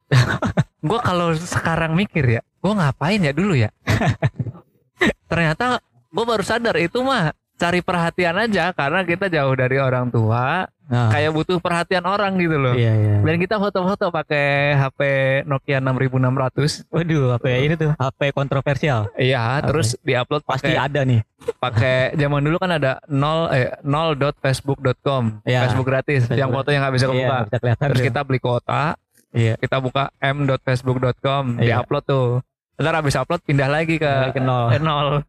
gue 0.87 0.99
kalau 1.03 1.35
sekarang 1.35 1.99
mikir 1.99 2.39
ya, 2.39 2.41
gue 2.63 2.73
ngapain 2.73 3.19
ya 3.19 3.35
dulu 3.35 3.59
ya? 3.59 3.69
Ternyata 5.29 5.83
gue 6.15 6.23
baru 6.23 6.43
sadar 6.47 6.79
itu 6.79 7.03
mah 7.03 7.35
cari 7.59 7.83
perhatian 7.83 8.39
aja 8.39 8.71
karena 8.71 9.03
kita 9.03 9.27
jauh 9.27 9.53
dari 9.53 9.77
orang 9.83 10.07
tua, 10.07 10.63
nah, 10.85 11.09
kayak 11.09 11.31
butuh 11.31 11.57
perhatian 11.57 12.03
orang 12.03 12.35
gitu 12.35 12.55
loh. 12.55 12.73
iya 12.73 12.91
iya 12.93 13.15
Dan 13.19 13.35
kita 13.37 13.55
foto-foto 13.55 14.09
pakai 14.09 14.73
HP 14.73 14.99
Nokia 15.43 15.79
6600. 15.79 16.87
waduh 16.87 17.39
ya 17.41 17.57
ini 17.57 17.73
tuh 17.73 17.91
HP 17.93 18.31
kontroversial 18.31 19.07
Iya, 19.13 19.59
Oke. 19.59 19.67
terus 19.67 19.87
diupload 19.99 20.43
pasti 20.43 20.67
pakai 20.67 20.79
ada 20.81 21.01
nih 21.01 21.21
pakai 21.53 21.95
zaman 22.13 22.39
dulu 22.39 22.55
kan 22.55 22.71
ada 22.73 23.03
0 23.05 23.19
eh 23.51 23.67
0.facebook.com. 23.81 25.23
Iya. 25.43 25.59
Facebook 25.65 25.85
gratis 25.85 26.21
Facebook. 26.23 26.39
yang 26.39 26.49
fotonya 26.49 26.79
nggak 26.79 26.93
bisa 26.93 27.05
iya 27.05 27.11
kebuka. 27.11 27.37
bisa 27.41 27.57
kelihatan 27.59 27.85
Terus 27.85 27.99
tuh. 27.99 28.07
kita 28.07 28.19
beli 28.21 28.39
kuota, 28.39 28.83
iya 29.31 29.53
kita 29.55 29.77
buka 29.77 30.03
m.facebook.com, 30.17 31.43
Iya. 31.57 31.79
diupload 31.79 32.03
tuh. 32.03 32.29
Ntar 32.73 32.93
habis 32.95 33.13
upload 33.13 33.41
pindah 33.41 33.67
lagi 33.67 33.95
ke 33.97 34.11
ke 34.31 34.39
nol 34.39 34.71
ke 34.71 34.79
nol. 34.83 35.21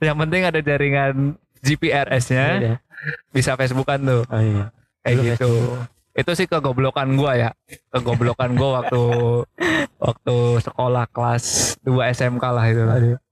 yang 0.00 0.16
penting 0.18 0.42
ada 0.42 0.58
jaringan 0.58 1.36
GPRS-nya, 1.60 2.46
Iya. 2.58 2.74
bisa 3.30 3.54
Facebookan 3.54 4.00
tuh. 4.00 4.22
oh 4.24 4.40
iya 4.40 4.72
Kayak 5.08 5.16
Dulu 5.16 5.26
gitu. 5.26 5.50
Itu 6.12 6.30
sih 6.34 6.44
kegoblokan 6.44 7.08
gua 7.14 7.32
ya. 7.34 7.50
Kegoblokan 7.88 8.50
gua 8.54 8.82
waktu 8.82 9.02
waktu 10.06 10.36
sekolah 10.60 11.04
kelas 11.08 11.44
2 11.80 12.12
SMK 12.12 12.44
lah 12.44 12.64
itu. 12.66 12.82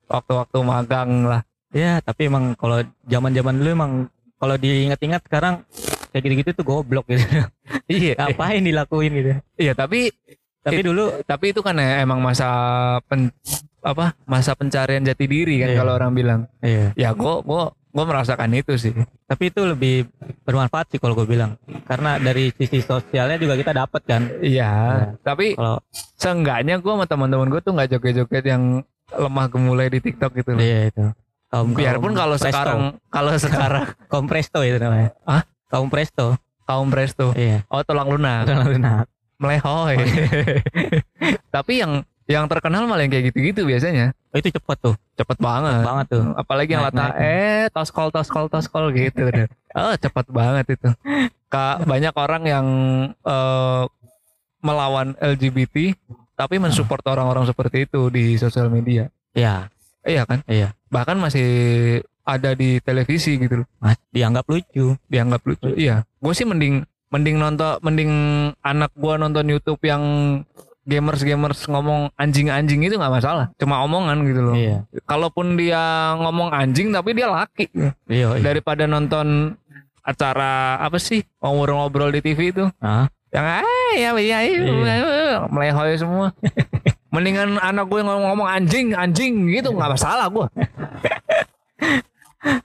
Waktu-waktu 0.07 0.59
magang 0.63 1.11
lah. 1.27 1.43
Ya, 1.71 1.99
tapi 1.99 2.27
emang 2.27 2.55
kalau 2.55 2.79
zaman-zaman 3.05 3.59
dulu 3.59 3.69
emang 3.69 3.93
kalau 4.37 4.55
diingat-ingat 4.55 5.21
sekarang 5.25 5.67
kayak 6.09 6.23
gitu-gitu 6.25 6.51
tuh 6.55 6.65
goblok 6.65 7.05
gitu. 7.07 7.21
Iya. 7.87 8.15
Ngapain 8.17 8.63
dilakuin 8.63 9.13
gitu. 9.15 9.33
Iya, 9.57 9.73
tapi 9.75 10.11
Tapi 10.63 10.83
It- 10.83 10.87
dulu 10.91 11.05
tapi 11.23 11.55
itu 11.55 11.63
kan 11.63 11.79
ya 11.79 12.03
emang 12.03 12.19
masa 12.19 12.49
pen, 13.07 13.31
apa? 13.79 14.19
Masa 14.27 14.59
pencarian 14.59 14.99
jati 14.99 15.31
diri 15.31 15.63
kan 15.63 15.71
Iya. 15.71 15.79
kalau 15.79 15.93
orang 15.95 16.11
bilang. 16.11 16.41
iya, 16.59 16.91
Ya 16.99 17.15
gua 17.15 17.39
gua 17.39 17.71
gua 17.97 18.05
merasakan 18.05 18.53
itu 18.53 18.77
sih. 18.77 18.93
tapi 19.25 19.49
itu 19.49 19.65
lebih 19.65 20.05
bermanfaat 20.45 20.93
sih 20.93 21.01
kalau 21.01 21.17
gue 21.17 21.25
bilang. 21.25 21.57
Karena 21.83 22.21
dari 22.21 22.53
sisi 22.53 22.79
sosialnya 22.79 23.41
juga 23.41 23.57
kita 23.57 23.73
dapat 23.73 24.05
kan. 24.05 24.23
Iya. 24.39 24.71
Tapi 25.19 25.57
Kalau 25.57 25.81
seenggaknya 26.13 26.77
gua 26.77 27.01
sama 27.01 27.07
teman-teman 27.09 27.49
gua 27.49 27.59
tuh 27.59 27.73
nggak 27.73 27.97
joget-joget 27.97 28.45
yang 28.45 28.85
lemah 29.09 29.47
gemulai 29.49 29.89
di 29.89 29.99
TikTok 29.99 30.37
gitu 30.37 30.53
loh. 30.53 30.61
iya 30.61 30.93
itu. 30.93 31.05
Kaum, 31.47 31.73
Biarpun 31.73 32.13
kalau 32.13 32.37
sekarang 32.37 32.81
kalau 33.09 33.33
sekarang 33.41 33.89
kaum 34.07 34.27
presto 34.27 34.61
itu 34.61 34.77
namanya. 34.77 35.17
Hah? 35.25 35.43
Kaum 35.67 35.89
presto. 35.89 36.37
kaum 36.63 36.91
presto, 36.91 37.31
Iya. 37.33 37.63
oh 37.71 37.79
tulang 37.81 38.11
lunak, 38.11 38.43
Udah 38.43 38.67
lunak. 38.67 39.07
melehoy. 39.39 39.95
Tapi 41.55 41.73
yang 41.79 42.03
yang 42.27 42.51
terkenal 42.51 42.91
malah 42.91 43.07
yang 43.07 43.13
kayak 43.15 43.31
gitu-gitu 43.31 43.63
biasanya. 43.63 44.11
Oh, 44.35 44.39
itu 44.39 44.51
cepet 44.51 44.79
tuh. 44.83 44.95
Cepet 45.15 45.39
banget. 45.39 45.83
Banget 45.87 46.07
tuh. 46.11 46.25
Apalagi 46.35 46.75
yang 46.75 46.83
lata 46.83 47.15
eh 47.19 47.71
toskol 47.71 48.11
toskol 48.11 48.51
toskol 48.51 48.91
gitu 48.91 49.31
deh. 49.31 49.47
Oh 49.79 49.95
cepet 49.95 50.27
banget 50.35 50.75
itu. 50.75 50.91
Kak 51.47 51.87
banyak 51.87 52.15
orang 52.19 52.43
yang 52.45 52.67
eh, 53.23 53.85
melawan 54.61 55.15
LGBT 55.23 55.95
tapi 56.37 56.59
mensupport 56.59 57.17
orang-orang 57.17 57.47
seperti 57.47 57.87
itu 57.87 58.11
di 58.11 58.37
sosial 58.37 58.69
media. 58.69 59.09
Iya, 59.33 59.71
Iya 60.07 60.23
kan? 60.23 60.39
Iya. 60.47 60.71
Bahkan 60.89 61.19
masih 61.19 61.49
ada 62.23 62.55
di 62.55 62.79
televisi 62.79 63.39
gitu 63.43 63.63
loh. 63.63 63.69
Mas, 63.83 63.99
dianggap 64.15 64.47
lucu. 64.47 64.95
Dianggap 65.11 65.43
lucu. 65.43 65.75
Iya. 65.75 66.07
Gue 66.23 66.33
sih 66.33 66.47
mending 66.47 66.87
mending 67.11 67.39
nonton 67.39 67.79
mending 67.87 68.13
anak 68.67 68.91
gua 68.99 69.15
nonton 69.15 69.47
YouTube 69.47 69.79
yang 69.87 70.03
gamers 70.87 71.21
gamers 71.21 71.67
ngomong 71.67 72.15
anjing 72.15 72.47
anjing 72.49 72.81
itu 72.81 72.95
nggak 72.95 73.11
masalah. 73.13 73.51
Cuma 73.59 73.83
omongan 73.83 74.23
gitu 74.23 74.41
loh. 74.41 74.55
Iya. 74.55 74.87
Kalaupun 75.05 75.59
dia 75.59 75.83
ngomong 76.17 76.55
anjing 76.55 76.95
tapi 76.95 77.11
dia 77.13 77.27
laki 77.27 77.67
Iya, 77.75 77.91
iya. 78.07 78.29
daripada 78.39 78.87
nonton 78.87 79.59
acara 80.01 80.79
apa 80.79 81.03
sih 81.03 81.27
ngobrol-ngobrol 81.43 82.15
di 82.15 82.23
TV 82.23 82.55
itu 82.55 82.65
Hah? 82.79 83.11
yang 83.35 83.43
ah 83.43 83.91
ya 83.99 84.15
ya, 84.15 84.39
ya 84.39 85.43
melehoy 85.51 85.99
semua 85.99 86.31
mendingan 87.13 87.59
anak 87.59 87.91
gue 87.91 88.07
ngomong-ngomong 88.07 88.47
anjing 88.47 88.95
anjing 88.95 89.51
gitu 89.51 89.75
nggak 89.75 89.99
masalah 89.99 90.31
gue 90.31 90.47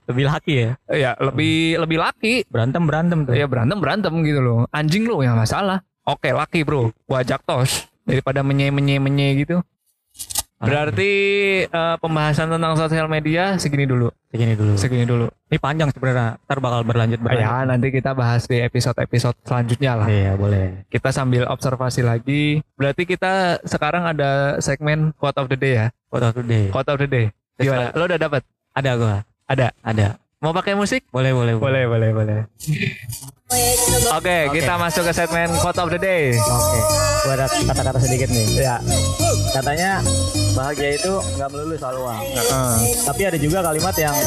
Lebih 0.06 0.26
laki 0.30 0.54
ya. 0.54 0.70
ya 0.86 1.12
lebih 1.18 1.82
lebih 1.82 1.98
laki 1.98 2.46
Berantem 2.46 2.86
berantem 2.86 3.26
tuh. 3.26 3.34
ya 3.34 3.50
berantem 3.50 3.82
berantem 3.82 4.14
gitu 4.22 4.38
loh 4.38 4.60
anjing 4.70 5.10
lo 5.10 5.26
yang 5.26 5.34
masalah 5.34 5.82
oke 6.06 6.30
laki 6.30 6.62
bro 6.62 6.94
gua 7.10 7.26
ajak 7.26 7.42
tos 7.42 7.90
daripada 8.12 8.40
menye 8.42 8.68
menye 8.68 9.00
menye 9.00 9.28
gitu 9.40 9.64
berarti 10.58 11.12
eh, 11.66 11.96
pembahasan 11.98 12.46
tentang 12.48 12.76
sosial 12.76 13.08
media 13.08 13.58
segini 13.58 13.84
dulu 13.84 14.12
Segini 14.28 14.54
dulu. 14.54 14.74
segini 14.78 15.04
dulu 15.04 15.28
Ini 15.50 15.58
panjang 15.58 15.92
sebenarnya. 15.92 16.40
Ntar 16.40 16.58
bakal 16.60 16.86
berlanjut 16.86 17.20
berlanjut. 17.20 17.44
ya 17.44 17.66
nanti 17.66 17.88
kita 17.90 18.14
bahas 18.14 18.46
di 18.46 18.62
episode-episode 18.62 19.36
selanjutnya 19.44 19.92
lah 19.94 20.08
Iya 20.08 20.34
boleh. 20.34 20.88
kita 20.88 21.12
sambil 21.12 21.44
observasi 21.46 22.00
lagi. 22.00 22.64
Berarti 22.74 23.04
kita 23.04 23.60
sekarang 23.66 24.08
ada 24.08 24.56
segmen 24.60 25.12
quote 25.14 25.36
of 25.36 25.48
the 25.48 25.58
day 25.58 25.74
ya. 25.76 25.88
Quote 26.08 26.24
of 26.24 26.34
the 26.34 26.46
day. 26.46 26.64
Quote 26.70 26.88
of 26.88 26.98
the 26.98 27.10
day. 27.10 27.26
Gimana? 27.58 27.92
Lo 27.92 28.08
udah 28.08 28.16
dapat? 28.18 28.42
Ada 28.72 28.92
gua. 28.96 29.16
Ada. 29.46 29.68
Ada. 29.84 30.08
Mau 30.42 30.58
pakai 30.58 30.74
musik? 30.74 31.06
Boleh 31.14 31.38
boleh. 31.38 31.54
Boleh, 31.54 31.86
boleh, 31.86 32.10
boleh. 32.18 32.40
Oke, 34.18 34.50
kita 34.50 34.74
masuk 34.74 35.06
ke 35.06 35.14
segmen 35.14 35.54
quote 35.62 35.78
of 35.78 35.94
the 35.94 36.02
day. 36.02 36.34
Oke. 36.34 36.80
Gua 37.22 37.34
ada 37.38 37.46
kata-kata 37.46 38.02
sedikit 38.02 38.26
nih. 38.34 38.58
Ya. 38.58 38.82
Katanya 39.54 40.02
bahagia 40.58 40.98
itu 40.98 41.14
nggak 41.38 41.50
melulu 41.54 41.78
soal 41.78 41.94
uang. 42.02 42.18
Heeh. 42.26 42.74
Tapi 43.06 43.22
ada 43.30 43.38
juga 43.38 43.62
kalimat 43.62 43.94
yang 44.02 44.18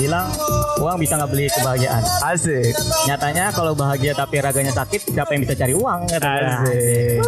bilang 0.00 0.32
uang 0.80 0.96
bisa 0.96 1.20
nggak 1.20 1.28
beli 1.28 1.52
kebahagiaan. 1.52 2.00
Asik. 2.24 2.72
Nyatanya 3.04 3.52
kalau 3.52 3.76
bahagia 3.76 4.16
tapi 4.16 4.40
raganya 4.40 4.72
sakit, 4.72 5.04
siapa 5.12 5.36
yang 5.36 5.44
bisa 5.44 5.52
cari 5.52 5.76
uang? 5.76 6.00
Kata 6.08 6.28
Asik. 6.64 7.20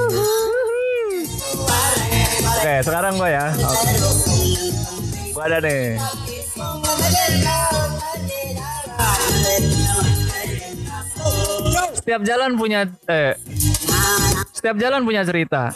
Oke, 2.56 2.74
sekarang 2.88 3.20
gue 3.20 3.28
ya. 3.28 3.52
Gue 5.28 5.42
ada 5.44 5.60
nih. 5.60 6.00
Setiap 11.94 12.20
jalan 12.20 12.54
punya 12.54 12.84
eh 13.06 13.32
setiap 14.54 14.76
jalan 14.76 15.04
punya 15.04 15.24
cerita. 15.24 15.72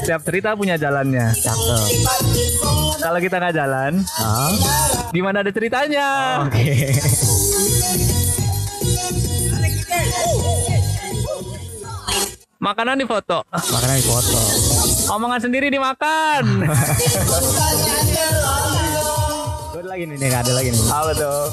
Setiap 0.00 0.20
cerita 0.22 0.52
punya 0.52 0.76
jalannya. 0.76 1.32
Cakep. 1.32 1.88
Kalau 2.98 3.18
kita 3.18 3.36
nggak 3.38 3.54
jalan, 3.54 3.92
Ah, 4.16 4.52
gimana 5.10 5.40
ada 5.40 5.48
ceritanya? 5.48 6.08
Oke. 6.44 6.92
Makanan 12.62 12.94
di 12.94 13.02
foto, 13.04 13.42
Makanya 13.50 13.96
di 13.98 14.06
foto. 14.06 14.38
omongan 15.10 15.40
sendiri 15.42 15.66
dimakan. 15.66 16.62
Lagi 19.92 20.08
nih, 20.08 20.16
nih 20.16 20.32
ada 20.32 20.52
lagi 20.56 20.72
nih. 20.72 20.82
Apa 20.88 21.12
tuh? 21.12 21.52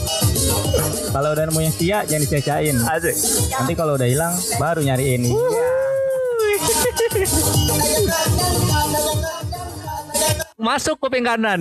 Kalau 1.12 1.30
udah 1.36 1.43
nemunya 1.52 1.75
sia 1.75 2.08
jangan 2.08 2.23
disia-siain. 2.23 2.78
Asik. 2.88 3.15
Nanti 3.52 3.73
kalau 3.75 3.99
udah 3.99 4.08
hilang 4.08 4.32
baru 4.56 4.80
nyari 4.80 5.19
ini. 5.19 5.36
Masuk 10.56 11.04
kuping 11.04 11.28
kanan. 11.28 11.60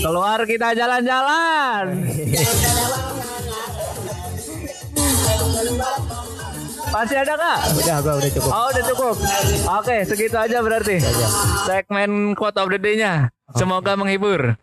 Keluar 0.00 0.48
kita 0.48 0.72
jalan-jalan. 0.72 2.08
Masih 6.88 7.16
ada 7.20 7.34
kak? 7.36 7.58
Udah 7.84 7.96
gua 8.00 8.14
udah 8.16 8.30
cukup. 8.32 8.48
Oh 8.48 8.66
udah 8.72 8.84
cukup. 8.88 9.16
Oke 9.76 9.96
segitu 10.08 10.40
aja 10.40 10.64
berarti. 10.64 11.04
Segmen 11.68 12.32
quote 12.32 12.56
of 12.56 12.72
the 12.72 12.80
day-nya. 12.80 13.28
Semoga 13.52 13.92
menghibur. 13.92 14.56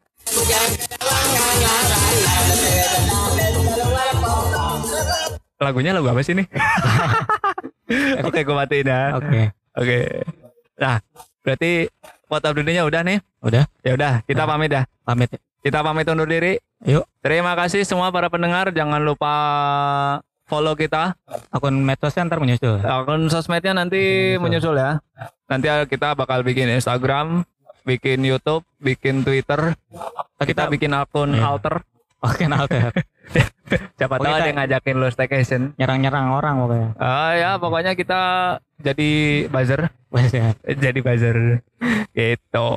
Lagunya 5.60 5.92
lagu 5.92 6.08
apa 6.08 6.24
sih 6.24 6.34
nih? 6.40 6.48
Oke 8.28 8.40
gue 8.48 8.56
matiin 8.56 8.88
ya. 8.88 9.02
Oke. 9.20 9.42
Oke. 9.76 9.98
Nah 10.80 11.04
berarti 11.44 11.72
the 12.30 12.62
day-nya 12.64 12.88
udah 12.88 13.02
nih. 13.04 13.20
Udah 13.44 13.64
Ya 13.84 13.92
udah 13.96 14.14
kita 14.24 14.48
pamit 14.48 14.72
ya. 14.72 14.84
pamit. 15.04 15.30
Kita 15.60 15.84
pamit 15.84 16.08
undur 16.08 16.30
diri. 16.30 16.56
Yuk, 16.88 17.04
Terima 17.20 17.52
kasih 17.60 17.84
semua 17.84 18.08
para 18.16 18.32
pendengar. 18.32 18.72
Jangan 18.72 19.04
lupa 19.04 19.34
follow 20.48 20.80
kita. 20.80 21.20
akun 21.52 21.84
medsosnya 21.84 22.24
ntar 22.32 22.40
menyusul. 22.40 22.80
Akun 22.80 23.28
sosmednya 23.28 23.76
nanti 23.76 24.36
menyusul 24.40 24.80
ya. 24.80 25.04
Nanti 25.52 25.68
kita 25.92 26.16
bakal 26.16 26.48
bikin 26.48 26.72
Instagram, 26.72 27.44
bikin 27.90 28.22
YouTube, 28.22 28.62
bikin 28.78 29.22
Twitter. 29.22 29.74
Kita 30.38 30.70
bikin 30.70 30.94
akun 30.94 31.34
Iya. 31.34 31.50
alter. 31.50 31.82
Oke, 32.20 32.52
nah, 32.52 32.68
oke. 32.68 32.76
Siapa 33.96 34.20
tahu 34.20 34.28
ada 34.28 34.44
kita- 34.44 34.48
yang 34.48 34.58
ngajakin 34.60 34.96
lu 34.98 35.08
staycation. 35.08 35.62
Nyerang-nyerang 35.76 36.36
orang 36.36 36.60
pokoknya. 36.60 36.90
Ah 37.00 37.32
ya, 37.32 37.52
pokoknya 37.56 37.96
kita 37.96 38.22
jadi 38.76 39.12
buzzer, 39.48 39.88
jadi 40.84 41.00
buzzer. 41.00 41.64
Gitu. 42.12 42.70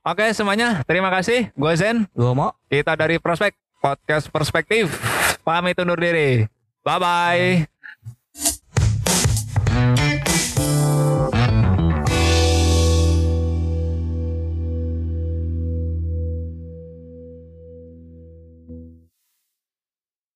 Oke 0.00 0.24
semuanya, 0.30 0.86
terima 0.86 1.10
kasih. 1.10 1.50
Gue 1.52 1.74
Zen. 1.74 2.06
Gua 2.14 2.32
mau 2.32 2.50
Kita 2.68 2.94
dari 2.94 3.18
Prospek 3.18 3.50
Podcast 3.80 4.30
Perspektif. 4.30 4.94
Pamit 5.42 5.74
undur 5.74 5.98
diri. 5.98 6.46
Bye 6.80 7.00
bye. 7.00 7.73